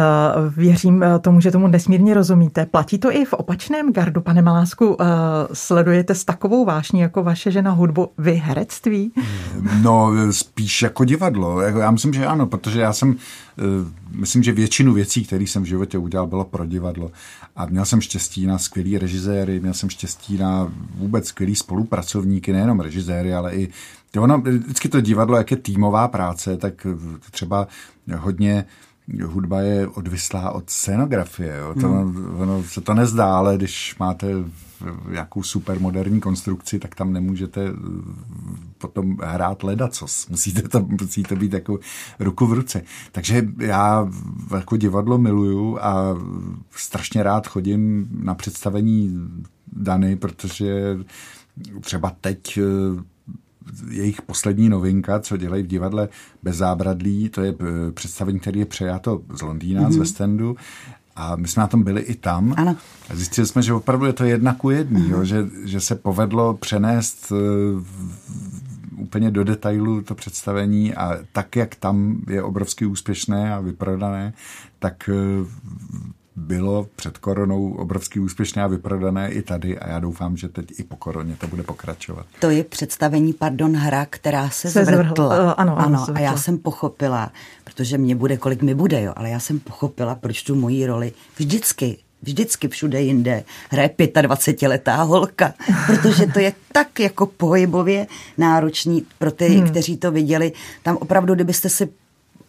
[0.57, 2.67] věřím eh, tomu, že tomu nesmírně rozumíte.
[2.67, 4.97] Platí to i v opačném gardu, pane Malásku?
[5.01, 5.05] Eh,
[5.53, 9.13] sledujete s takovou vášní jako vaše žena hudbu vy herectví?
[9.83, 11.61] No, spíš jako divadlo.
[11.61, 13.17] Jako já myslím, že ano, protože já jsem,
[14.13, 17.11] myslím, že většinu věcí, které jsem v životě udělal, bylo pro divadlo.
[17.57, 22.81] A měl jsem štěstí na skvělý režiséry, měl jsem štěstí na vůbec skvělý spolupracovníky, nejenom
[22.81, 23.69] režiséry, ale i
[24.21, 26.87] ono, vždycky to divadlo, jak je týmová práce, tak
[27.31, 27.69] třeba
[28.17, 28.65] hodně
[29.25, 31.57] hudba je odvislá od scénografie.
[31.57, 31.75] Jo.
[31.81, 32.41] To, hmm.
[32.41, 34.27] ono se to nezdá, ale když máte
[35.11, 37.73] nějakou supermoderní konstrukci, tak tam nemůžete
[38.79, 40.29] potom hrát ledacos.
[40.29, 41.79] Musíte to, musí to být jako
[42.21, 42.83] ruku v ruce.
[43.13, 44.09] Takže já
[44.57, 46.17] jako divadlo miluju a
[46.71, 49.29] strašně rád chodím na představení
[49.73, 50.99] Dany, protože
[51.81, 52.59] třeba teď
[53.91, 56.09] jejich poslední novinka, co dělají v divadle
[56.43, 59.91] bez zábradlí, to je eh, představení, který je přejato z Londýna, mm-hmm.
[59.91, 60.01] z mhm.
[60.01, 60.57] West Endu.
[61.17, 62.55] A my jsme na tom byli i tam.
[62.57, 62.77] Ano.
[63.11, 65.11] A zjistili jsme, že opravdu je to jedna ku jedný, mm-hmm.
[65.11, 67.39] jo, že, že se povedlo přenést uh,
[68.97, 74.33] úplně do detailu to představení a tak, jak tam je obrovsky úspěšné a vyprodané,
[74.79, 75.11] tak
[75.41, 75.47] uh,
[76.39, 80.83] bylo před koronou obrovsky úspěšné a vyprodané i tady a já doufám, že teď i
[80.83, 82.27] po koroně to bude pokračovat.
[82.39, 85.27] To je představení, pardon, hra, která se, se zvrtla.
[85.27, 87.33] Zvrhl, uh, ano, ano, ano a já jsem pochopila,
[87.65, 91.13] protože mě bude, kolik mi bude, jo, ale já jsem pochopila, proč tu moji roli
[91.37, 95.55] vždycky vždycky všude jinde hraje 25-letá holka,
[95.87, 98.07] protože to je tak jako pohybově
[98.39, 99.71] náročný pro ty, hmm.
[99.71, 100.53] kteří to viděli.
[100.83, 101.89] Tam opravdu, kdybyste si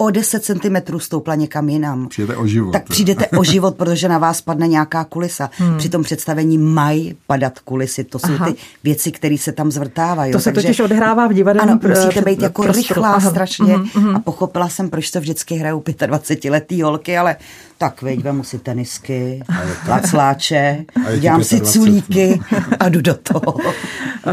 [0.01, 2.07] o 10 cm stoupla někam jinam.
[2.07, 2.71] Přijdete o život.
[2.71, 5.49] Tak přijdete o život, protože na vás padne nějaká kulisa.
[5.53, 5.77] Hmm.
[5.77, 8.03] Při tom představení mají padat kulisy.
[8.03, 8.45] To jsou Aha.
[8.45, 10.31] ty věci, které se tam zvrtávají.
[10.31, 11.61] To se Takže, totiž odhrává v divadle.
[11.61, 12.87] Ano, musíte být jako prostoru.
[12.87, 13.29] rychlá Aha.
[13.29, 13.77] strašně.
[13.77, 14.15] Mm-hmm.
[14.15, 17.35] A pochopila jsem, proč to vždycky hrajou 25-letý holky, ale
[17.77, 19.43] tak veď, vemu si tenisky,
[19.87, 20.85] lacláče,
[21.19, 22.39] dělám si culíky
[22.79, 23.57] a jdu do toho.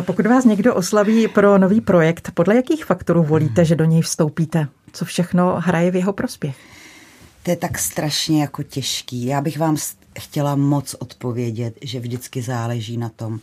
[0.01, 4.69] Pokud vás někdo oslaví pro nový projekt, podle jakých faktorů volíte, že do něj vstoupíte?
[4.97, 6.57] Co všechno hraje v jeho prospěch?
[7.43, 9.27] To je tak strašně jako těžký.
[9.27, 9.77] Já bych vám
[10.19, 13.41] chtěla moc odpovědět, že vždycky záleží na tom,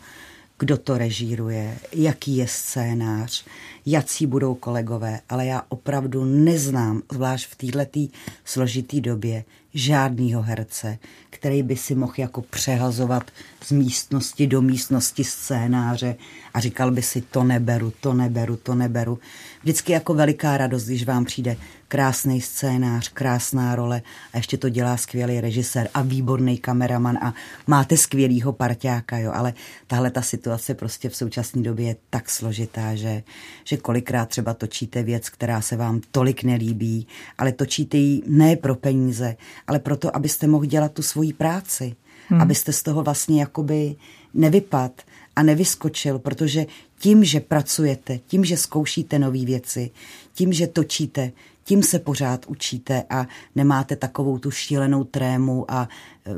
[0.59, 3.45] kdo to režíruje, jaký je scénář,
[3.85, 8.13] jací budou kolegové, ale já opravdu neznám, zvlášť v této
[8.45, 9.43] složité době,
[9.73, 10.97] žádného herce,
[11.43, 13.31] který by si mohl jako přehazovat
[13.63, 16.15] z místnosti do místnosti scénáře
[16.53, 19.19] a říkal by si to neberu, to neberu, to neberu.
[19.63, 21.57] Vždycky jako veliká radost, když vám přijde
[21.93, 24.01] krásný scénář, krásná role
[24.33, 27.33] a ještě to dělá skvělý režisér a výborný kameraman a
[27.67, 29.53] máte skvělýho parťáka, jo, ale
[29.87, 33.23] tahle ta situace prostě v současné době je tak složitá, že,
[33.63, 38.75] že kolikrát třeba točíte věc, která se vám tolik nelíbí, ale točíte ji ne pro
[38.75, 39.35] peníze,
[39.67, 41.95] ale proto, abyste mohli dělat tu svoji práci.
[42.29, 42.41] Hmm.
[42.41, 43.95] Abyste z toho vlastně jakoby
[44.33, 45.01] nevypad
[45.35, 46.65] a nevyskočil, protože
[46.99, 49.91] tím, že pracujete, tím, že zkoušíte nové věci,
[50.33, 51.31] tím, že točíte,
[51.63, 55.89] tím se pořád učíte a nemáte takovou tu šílenou trému a
[56.25, 56.31] e,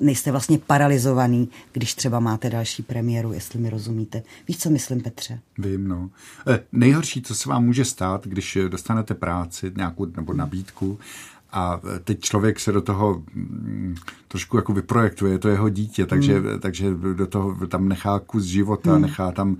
[0.00, 4.22] nejste vlastně paralizovaný, když třeba máte další premiéru, jestli mi rozumíte.
[4.48, 5.40] Víš, co myslím, Petře?
[5.58, 6.10] Vím, no.
[6.46, 10.98] E, nejhorší, co se vám může stát, když dostanete práci nějakou nebo nabídku
[11.52, 13.96] a teď člověk se do toho mm,
[14.28, 16.60] trošku jako vyprojektuje, je to jeho dítě, takže, hmm.
[16.60, 19.02] takže do toho tam nechá kus života, hmm.
[19.02, 19.56] nechá tam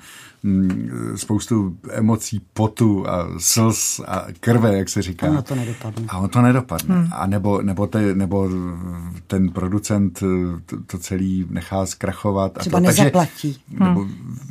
[1.16, 5.38] spoustu emocí, potu a slz a krve, jak se říká.
[5.38, 6.06] A to nedopadne.
[6.08, 6.94] A on to nedopadne.
[6.94, 7.08] Hmm.
[7.12, 8.50] A nebo, nebo, te, nebo
[9.26, 10.18] ten producent
[10.66, 12.52] to, to celý nechá zkrachovat.
[12.52, 13.60] Třeba a to, nezaplatí.
[13.68, 14.06] Takže, nebo,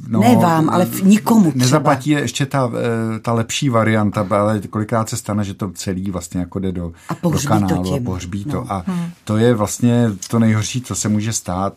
[0.08, 1.66] no, ne vám, ale v nikomu třeba.
[1.66, 2.72] Nezaplatí je ještě ta,
[3.16, 6.92] eh, ta lepší varianta, ale kolikrát se stane, že to celý vlastně jako jde do,
[7.10, 8.52] a do kanálu to a pohřbí no.
[8.52, 8.72] to.
[8.72, 9.12] A hmm.
[9.24, 11.74] to je vlastně to nejhorší, co se může stát,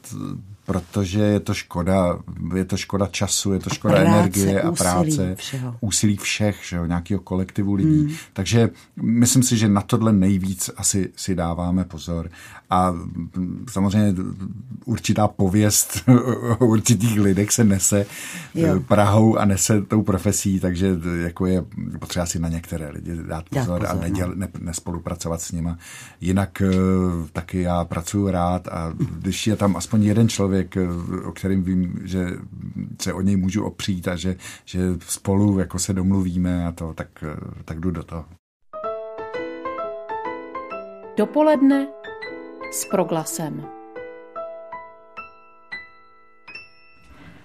[0.64, 2.18] protože je to škoda,
[2.54, 5.76] je to škoda času, je to škoda práce, energie a práce, všeho.
[5.80, 8.00] úsilí všech, že jo, nějakého kolektivu lidí.
[8.00, 8.14] Hmm.
[8.32, 8.70] Takže
[9.02, 12.30] myslím si, že na tohle nejvíc asi si dáváme pozor.
[12.70, 12.94] A
[13.70, 14.14] samozřejmě
[14.84, 16.04] určitá pověst
[16.58, 18.06] o určitých lidech se nese
[18.54, 18.80] jo.
[18.80, 21.64] Prahou a nese tou profesí, takže jako je
[21.98, 24.34] potřeba si na některé lidi dát pozor, dát pozor a neděl, no.
[24.34, 25.78] ne, nespolupracovat s nima.
[26.20, 26.68] Jinak eh,
[27.32, 30.88] taky já pracuji rád a když je tam aspoň jeden člověk, eh,
[31.24, 32.30] o kterým vím, že
[33.02, 37.08] se o něj můžu opřít a že, že spolu jako se domluvíme a to, tak,
[37.22, 38.24] eh, tak jdu do toho.
[41.16, 41.86] Dopoledne
[42.74, 43.66] s proglasem.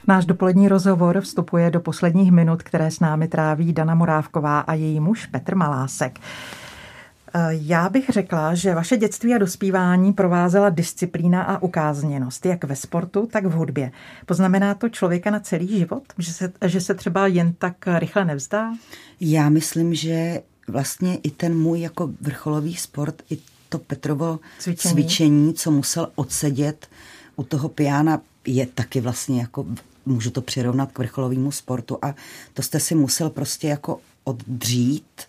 [0.07, 4.99] Náš dopolední rozhovor vstupuje do posledních minut, které s námi tráví Dana Morávková a její
[4.99, 6.19] muž Petr Malásek.
[6.19, 12.75] Eh, já bych řekla, že vaše dětství a dospívání provázela disciplína a ukázněnost, jak ve
[12.75, 13.91] sportu, tak v hudbě.
[14.25, 18.73] Poznamená to člověka na celý život, že se, že se třeba jen tak rychle nevzdá?
[19.19, 23.38] Já myslím, že vlastně i ten můj jako vrcholový sport, i
[23.70, 26.88] to Petrovo cvičení, cvičení co musel odsedět
[27.36, 29.65] u toho piana, je taky vlastně jako,
[30.05, 31.97] můžu to přirovnat k vrcholovému sportu.
[32.01, 32.15] A
[32.53, 35.28] to jste si musel prostě jako oddřít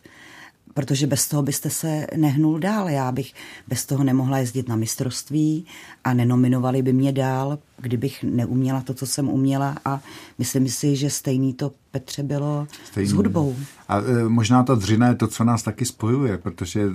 [0.75, 2.89] protože bez toho byste se nehnul dál.
[2.89, 3.33] Já bych
[3.69, 5.67] bez toho nemohla jezdit na mistrovství
[6.05, 10.01] a nenominovali by mě dál, kdybych neuměla to, co jsem uměla a
[10.39, 13.11] myslím si, že stejný to Petře bylo stejný.
[13.11, 13.57] s hudbou.
[13.89, 16.89] A e, možná ta dřina je to, co nás taky spojuje, protože e,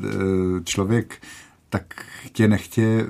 [0.64, 1.22] člověk
[1.70, 3.06] tak chtě nechtě e,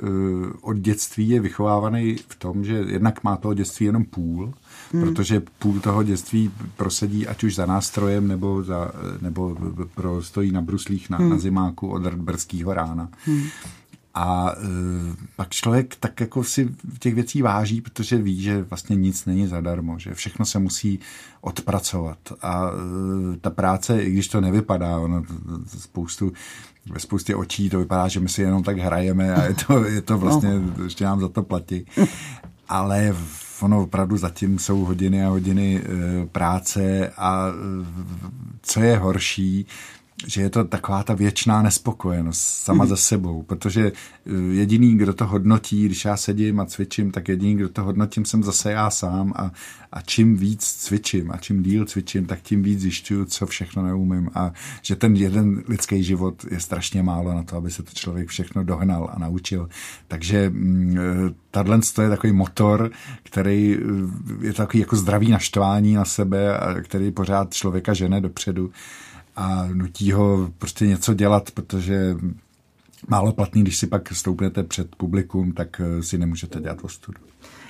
[0.61, 4.53] od dětství je vychovávaný v tom, že jednak má toho dětství jenom půl,
[4.91, 5.01] hmm.
[5.03, 9.57] protože půl toho dětství prosedí ať už za nástrojem nebo, za, nebo
[9.95, 11.29] pro, stojí na bruslích na, hmm.
[11.29, 13.09] na zimáku od brzkého rána.
[13.25, 13.43] Hmm.
[14.17, 14.65] A e,
[15.35, 16.69] pak člověk tak jako si
[16.99, 20.99] těch věcí váží, protože ví, že vlastně nic není zadarmo, že všechno se musí
[21.41, 22.17] odpracovat.
[22.41, 22.71] A
[23.33, 25.23] e, ta práce, i když to nevypadá, ono
[25.67, 26.33] spoustu
[26.89, 30.01] ve spoustě očí to vypadá, že my si jenom tak hrajeme a je to, je
[30.01, 30.83] to vlastně, no.
[30.83, 31.85] ještě nám za to platí.
[32.69, 33.15] Ale
[33.61, 37.51] ono opravdu zatím jsou hodiny a hodiny e, práce a e,
[38.61, 39.65] co je horší,
[40.27, 42.89] že je to taková ta věčná nespokojenost sama mm.
[42.89, 47.55] ze sebou, protože eh, jediný, kdo to hodnotí, když já sedím a cvičím, tak jediný,
[47.55, 49.51] kdo to hodnotím, jsem zase já sám a,
[49.91, 54.29] a čím víc cvičím a čím díl cvičím, tak tím víc zjišťuju, co všechno neumím
[54.35, 54.51] a
[54.81, 58.63] že ten jeden lidský život je strašně málo na to, aby se to člověk všechno
[58.63, 59.69] dohnal a naučil.
[60.07, 62.91] Takže mm, eh, tahle je takový motor,
[63.23, 68.71] který eh, je takový jako zdravý naštvání na sebe a který pořád člověka žene dopředu
[69.35, 72.15] a nutí ho prostě něco dělat, protože
[73.07, 77.17] málo platný, když si pak stoupnete před publikum, tak eh, si nemůžete dělat ostudu.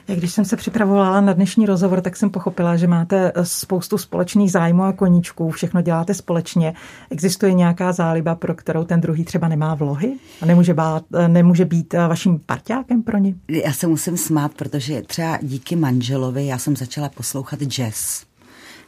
[0.08, 3.98] Jak když jsem se připravovala na dnešní rozhovor, tak jsem pochopila, že máte eh, spoustu
[3.98, 6.74] společných zájmů a koníčků, všechno děláte společně.
[7.10, 11.66] Existuje nějaká záliba, pro kterou ten druhý třeba nemá vlohy a nemůže, bát, eh, nemůže
[11.66, 13.36] být vaším parťákem pro ně?
[13.48, 18.26] Já se musím smát, protože třeba díky manželovi já jsem začala poslouchat jazz.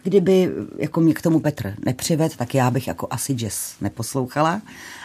[0.07, 4.61] Kdyby jako mě k tomu Petr nepřived, tak já bych jako asi jazz neposlouchala.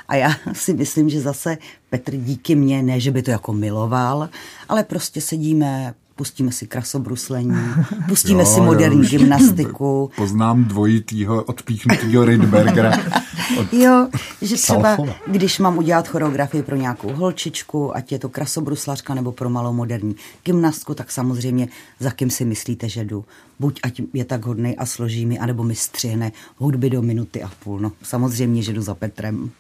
[0.09, 1.59] A já si myslím, že zase
[1.90, 4.28] Petr díky mně, ne, že by to jako miloval,
[4.68, 7.58] ale prostě sedíme, pustíme si krasobruslení,
[8.08, 10.10] pustíme jo, si moderní jo, gymnastiku.
[10.16, 12.92] Poznám dvojitýho odpíchnutýho Rydbergera.
[13.58, 14.08] Od jo,
[14.42, 15.14] že třeba, Salchova.
[15.26, 20.16] když mám udělat choreografii pro nějakou holčičku, ať je to krasobruslařka nebo pro malou moderní
[20.44, 21.68] gymnastku, tak samozřejmě
[22.00, 23.24] za kým si myslíte, že jdu.
[23.58, 27.50] Buď ať je tak hodný a složí mi, anebo mi střihne hudby do minuty a
[27.64, 27.80] půl.
[27.80, 29.50] No, samozřejmě, že jdu za Petrem.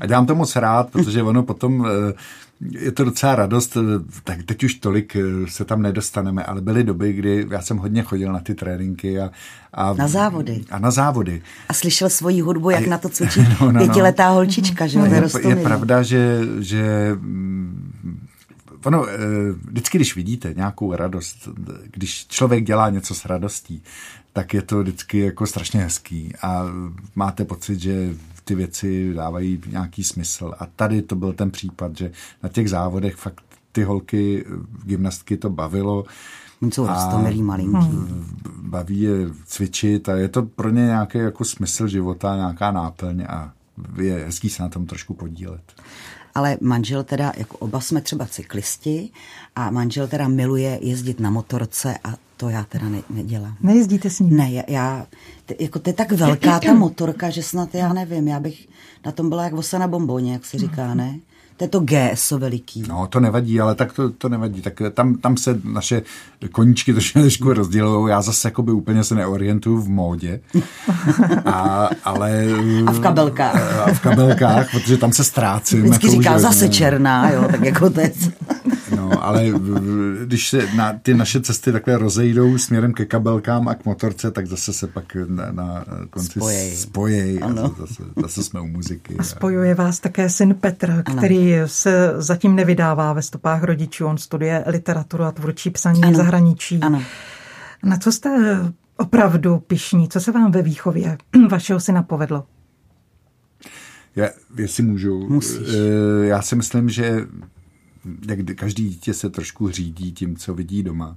[0.00, 2.12] A dělám to moc rád, protože ono potom eh,
[2.70, 3.76] je to docela radost,
[4.24, 8.02] tak teď už tolik eh, se tam nedostaneme, ale byly doby, kdy já jsem hodně
[8.02, 9.30] chodil na ty tréninky a,
[9.72, 10.64] a na závody.
[10.70, 11.42] A na závody.
[11.68, 13.80] A slyšel svoji hudbu, jak a, na to cvičí no, no, no.
[13.80, 18.26] pětiletá holčička, že no, je, je pravda, že, že mm,
[18.84, 19.18] ono, eh,
[19.64, 21.48] vždycky, když vidíte nějakou radost,
[21.90, 23.82] když člověk dělá něco s radostí,
[24.32, 26.64] tak je to vždycky jako strašně hezký a
[27.14, 28.14] máte pocit, že
[28.44, 30.54] ty věci dávají nějaký smysl.
[30.58, 34.44] A tady to byl ten případ, že na těch závodech fakt ty holky,
[34.84, 36.04] gymnastky to bavilo.
[36.72, 37.98] Jsou rostomilí malinký.
[38.62, 39.14] Baví je
[39.46, 43.52] cvičit a je to pro ně nějaký jako smysl života, nějaká náplň a
[43.96, 45.62] je hezký se na tom trošku podílet
[46.34, 49.10] ale manžel teda, jako oba jsme třeba cyklisti
[49.56, 53.56] a manžel teda miluje jezdit na motorce a to já teda ne, nedělám.
[53.60, 54.36] Nejezdíte s ním?
[54.36, 55.06] Ne, já,
[55.46, 58.68] t, jako to je tak velká ta motorka, že snad já nevím, já bych
[59.06, 61.18] na tom byla jak vosa na bomboně, jak se říká, ne?
[61.56, 62.84] To je to GSO veliký.
[62.88, 64.62] No, to nevadí, ale tak to, to nevadí.
[64.62, 66.02] Tak tam, tam se naše
[66.52, 68.10] koníčky trošku rozdělují.
[68.10, 70.40] Já zase jakoby úplně se neorientuju v módě.
[71.44, 72.46] A, ale...
[72.86, 73.78] A v kabelkách.
[73.78, 75.82] A v kabelkách, protože tam se ztrácím.
[75.82, 78.12] Vždycky jako říká, zase černá, jo, tak jako to je...
[79.04, 79.52] No, ale
[80.24, 84.46] když se na ty naše cesty takhle rozejdou směrem ke kabelkám a k motorce, tak
[84.46, 86.76] zase se pak na, na konci spojej.
[86.76, 89.16] spojej a zase, zase jsme u muziky.
[89.18, 91.68] A spojuje vás také syn Petr, který ano.
[91.68, 94.06] se zatím nevydává ve stopách rodičů.
[94.06, 96.12] On studuje literaturu a tvůrčí psaní ano.
[96.12, 96.80] v zahraničí.
[96.82, 97.02] Ano.
[97.82, 98.58] Na co jste
[98.96, 100.08] opravdu pišní?
[100.08, 101.18] Co se vám ve výchově
[101.50, 102.44] vašeho syna povedlo?
[104.16, 105.28] Já, jestli můžu.
[105.28, 105.68] Musíš.
[105.68, 107.26] Eh, já si myslím, že
[108.28, 111.16] jak každý dítě se trošku řídí tím, co vidí doma,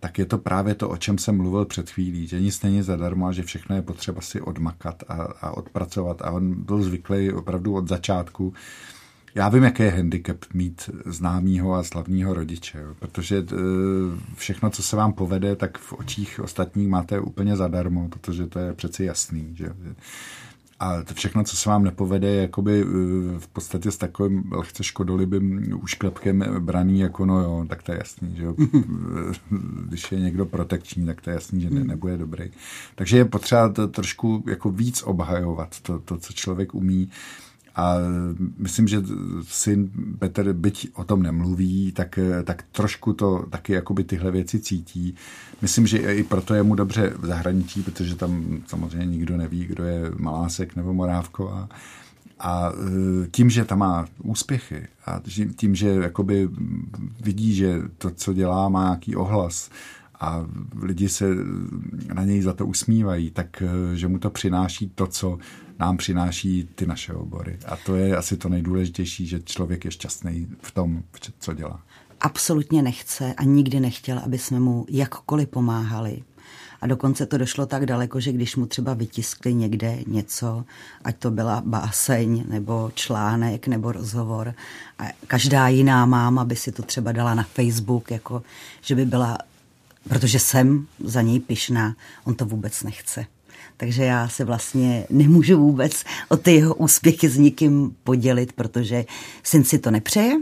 [0.00, 3.26] tak je to právě to, o čem jsem mluvil před chvílí, že nic není zadarmo
[3.26, 6.22] a že všechno je potřeba si odmakat a, a odpracovat.
[6.22, 8.54] A on byl zvyklý opravdu od začátku.
[9.34, 13.44] Já vím, jaký je handicap mít známýho a slavného rodiče, jo, protože e,
[14.34, 18.72] všechno, co se vám povede, tak v očích ostatních máte úplně zadarmo, protože to je
[18.72, 19.50] přeci jasný.
[19.56, 19.72] Že?
[20.80, 22.84] A to všechno, co se vám nepovede, je jakoby eh,
[23.38, 28.36] v podstatě s takovým lehce škodolibým úšklepkem braný, jako no jo, tak to je jasný,
[28.36, 28.54] že jo.
[29.88, 31.88] Když je někdo protekční, tak to je jasný, že ne, hmm.
[31.88, 32.50] nebude dobrý.
[32.94, 37.10] Takže je potřeba to trošku jako víc obhajovat, to, to co člověk umí.
[37.76, 37.94] A
[38.58, 39.02] myslím, že
[39.42, 45.14] syn Petr, byť o tom nemluví, tak, tak trošku to taky jakoby tyhle věci cítí.
[45.62, 49.84] Myslím, že i proto je mu dobře v zahraničí, protože tam samozřejmě nikdo neví, kdo
[49.84, 51.50] je Malásek nebo Morávko.
[51.50, 51.68] A,
[52.38, 55.20] a e, tím, že tam má úspěchy a
[55.56, 56.48] tím, že jakoby
[57.20, 59.70] vidí, že to, co dělá, má nějaký ohlas
[60.20, 60.46] a
[60.82, 61.34] lidi se
[62.14, 65.38] na něj za to usmívají, tak e, že mu to přináší to, co
[65.78, 67.58] nám přináší ty naše obory.
[67.66, 71.02] A to je asi to nejdůležitější, že člověk je šťastný v tom,
[71.38, 71.82] co dělá.
[72.20, 76.22] Absolutně nechce a nikdy nechtěl, aby jsme mu jakkoliv pomáhali.
[76.80, 80.64] A dokonce to došlo tak daleko, že když mu třeba vytiskli někde něco,
[81.04, 84.54] ať to byla báseň, nebo článek, nebo rozhovor,
[84.98, 88.42] a každá jiná máma by si to třeba dala na Facebook, jako
[88.80, 89.38] že by byla,
[90.08, 93.26] protože jsem za něj pišná, on to vůbec nechce
[93.76, 99.04] takže já se vlastně nemůžu vůbec o ty jeho úspěchy s nikým podělit, protože
[99.42, 100.36] syn si to nepřeje,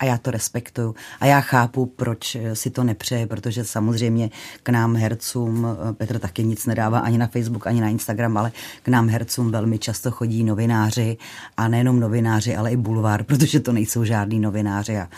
[0.00, 0.94] a já to respektuju.
[1.20, 4.30] A já chápu, proč si to nepřeje, protože samozřejmě
[4.62, 8.52] k nám hercům, Petr taky nic nedává ani na Facebook, ani na Instagram, ale
[8.82, 11.16] k nám hercům velmi často chodí novináři
[11.56, 15.08] a nejenom novináři, ale i bulvár, protože to nejsou žádní novináři a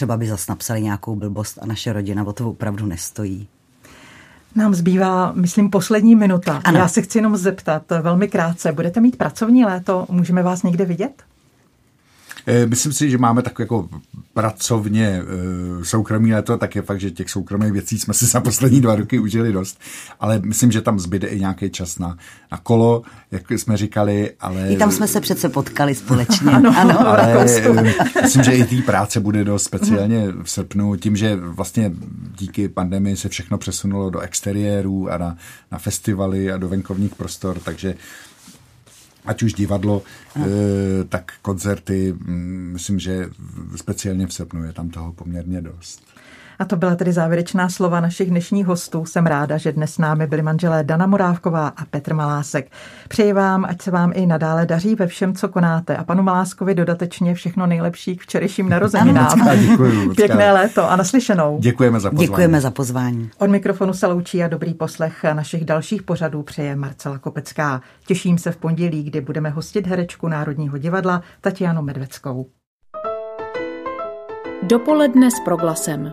[0.00, 3.48] třeba by zas napsali nějakou blbost a naše rodina o to opravdu nestojí.
[4.54, 6.60] Nám zbývá, myslím, poslední minuta.
[6.64, 6.78] Ano.
[6.78, 8.72] Já se chci jenom zeptat velmi krátce.
[8.72, 10.06] Budete mít pracovní léto?
[10.10, 11.22] Můžeme vás někde vidět?
[12.46, 13.88] Eh, myslím si, že máme tak jako
[14.34, 18.80] pracovně eh, soukromí léto, tak je fakt, že těch soukromých věcí jsme si za poslední
[18.80, 19.80] dva roky užili dost,
[20.20, 22.16] ale myslím, že tam zbyde i nějaký čas na,
[22.52, 24.68] na kolo, jak jsme říkali, ale...
[24.68, 26.50] I tam jsme se přece potkali společně.
[26.52, 31.16] ano, ano, ale eh, myslím, že i té práce bude dost speciálně v srpnu, tím,
[31.16, 31.92] že vlastně
[32.38, 35.36] díky pandemii se všechno přesunulo do exteriérů a na,
[35.72, 37.94] na festivaly a do venkovních prostor, takže
[39.26, 40.02] ať už divadlo,
[40.36, 40.44] e,
[41.08, 43.30] tak koncerty, mm, myslím, že
[43.76, 46.09] speciálně v srpnu je tam toho poměrně dost.
[46.60, 49.04] A to byla tedy závěrečná slova našich dnešních hostů.
[49.04, 52.70] Jsem ráda, že dnes s námi byli manželé Dana Morávková a Petr Malásek.
[53.08, 55.96] Přeji vám, ať se vám i nadále daří ve všem, co konáte.
[55.96, 59.50] A panu Maláskovi dodatečně všechno nejlepší k včerejším narozeninám.
[59.70, 60.14] Děkuji.
[60.14, 61.58] Pěkné léto a naslyšenou.
[61.60, 62.26] Děkujeme za pozvání.
[62.26, 63.30] Děkujeme za pozvání.
[63.38, 67.80] Od mikrofonu se loučí a dobrý poslech našich dalších pořadů přeje Marcela Kopecká.
[68.06, 72.46] Těším se v pondělí, kdy budeme hostit herečku Národního divadla Tatianu Medveckou.
[74.62, 76.12] Dopoledne s proglasem.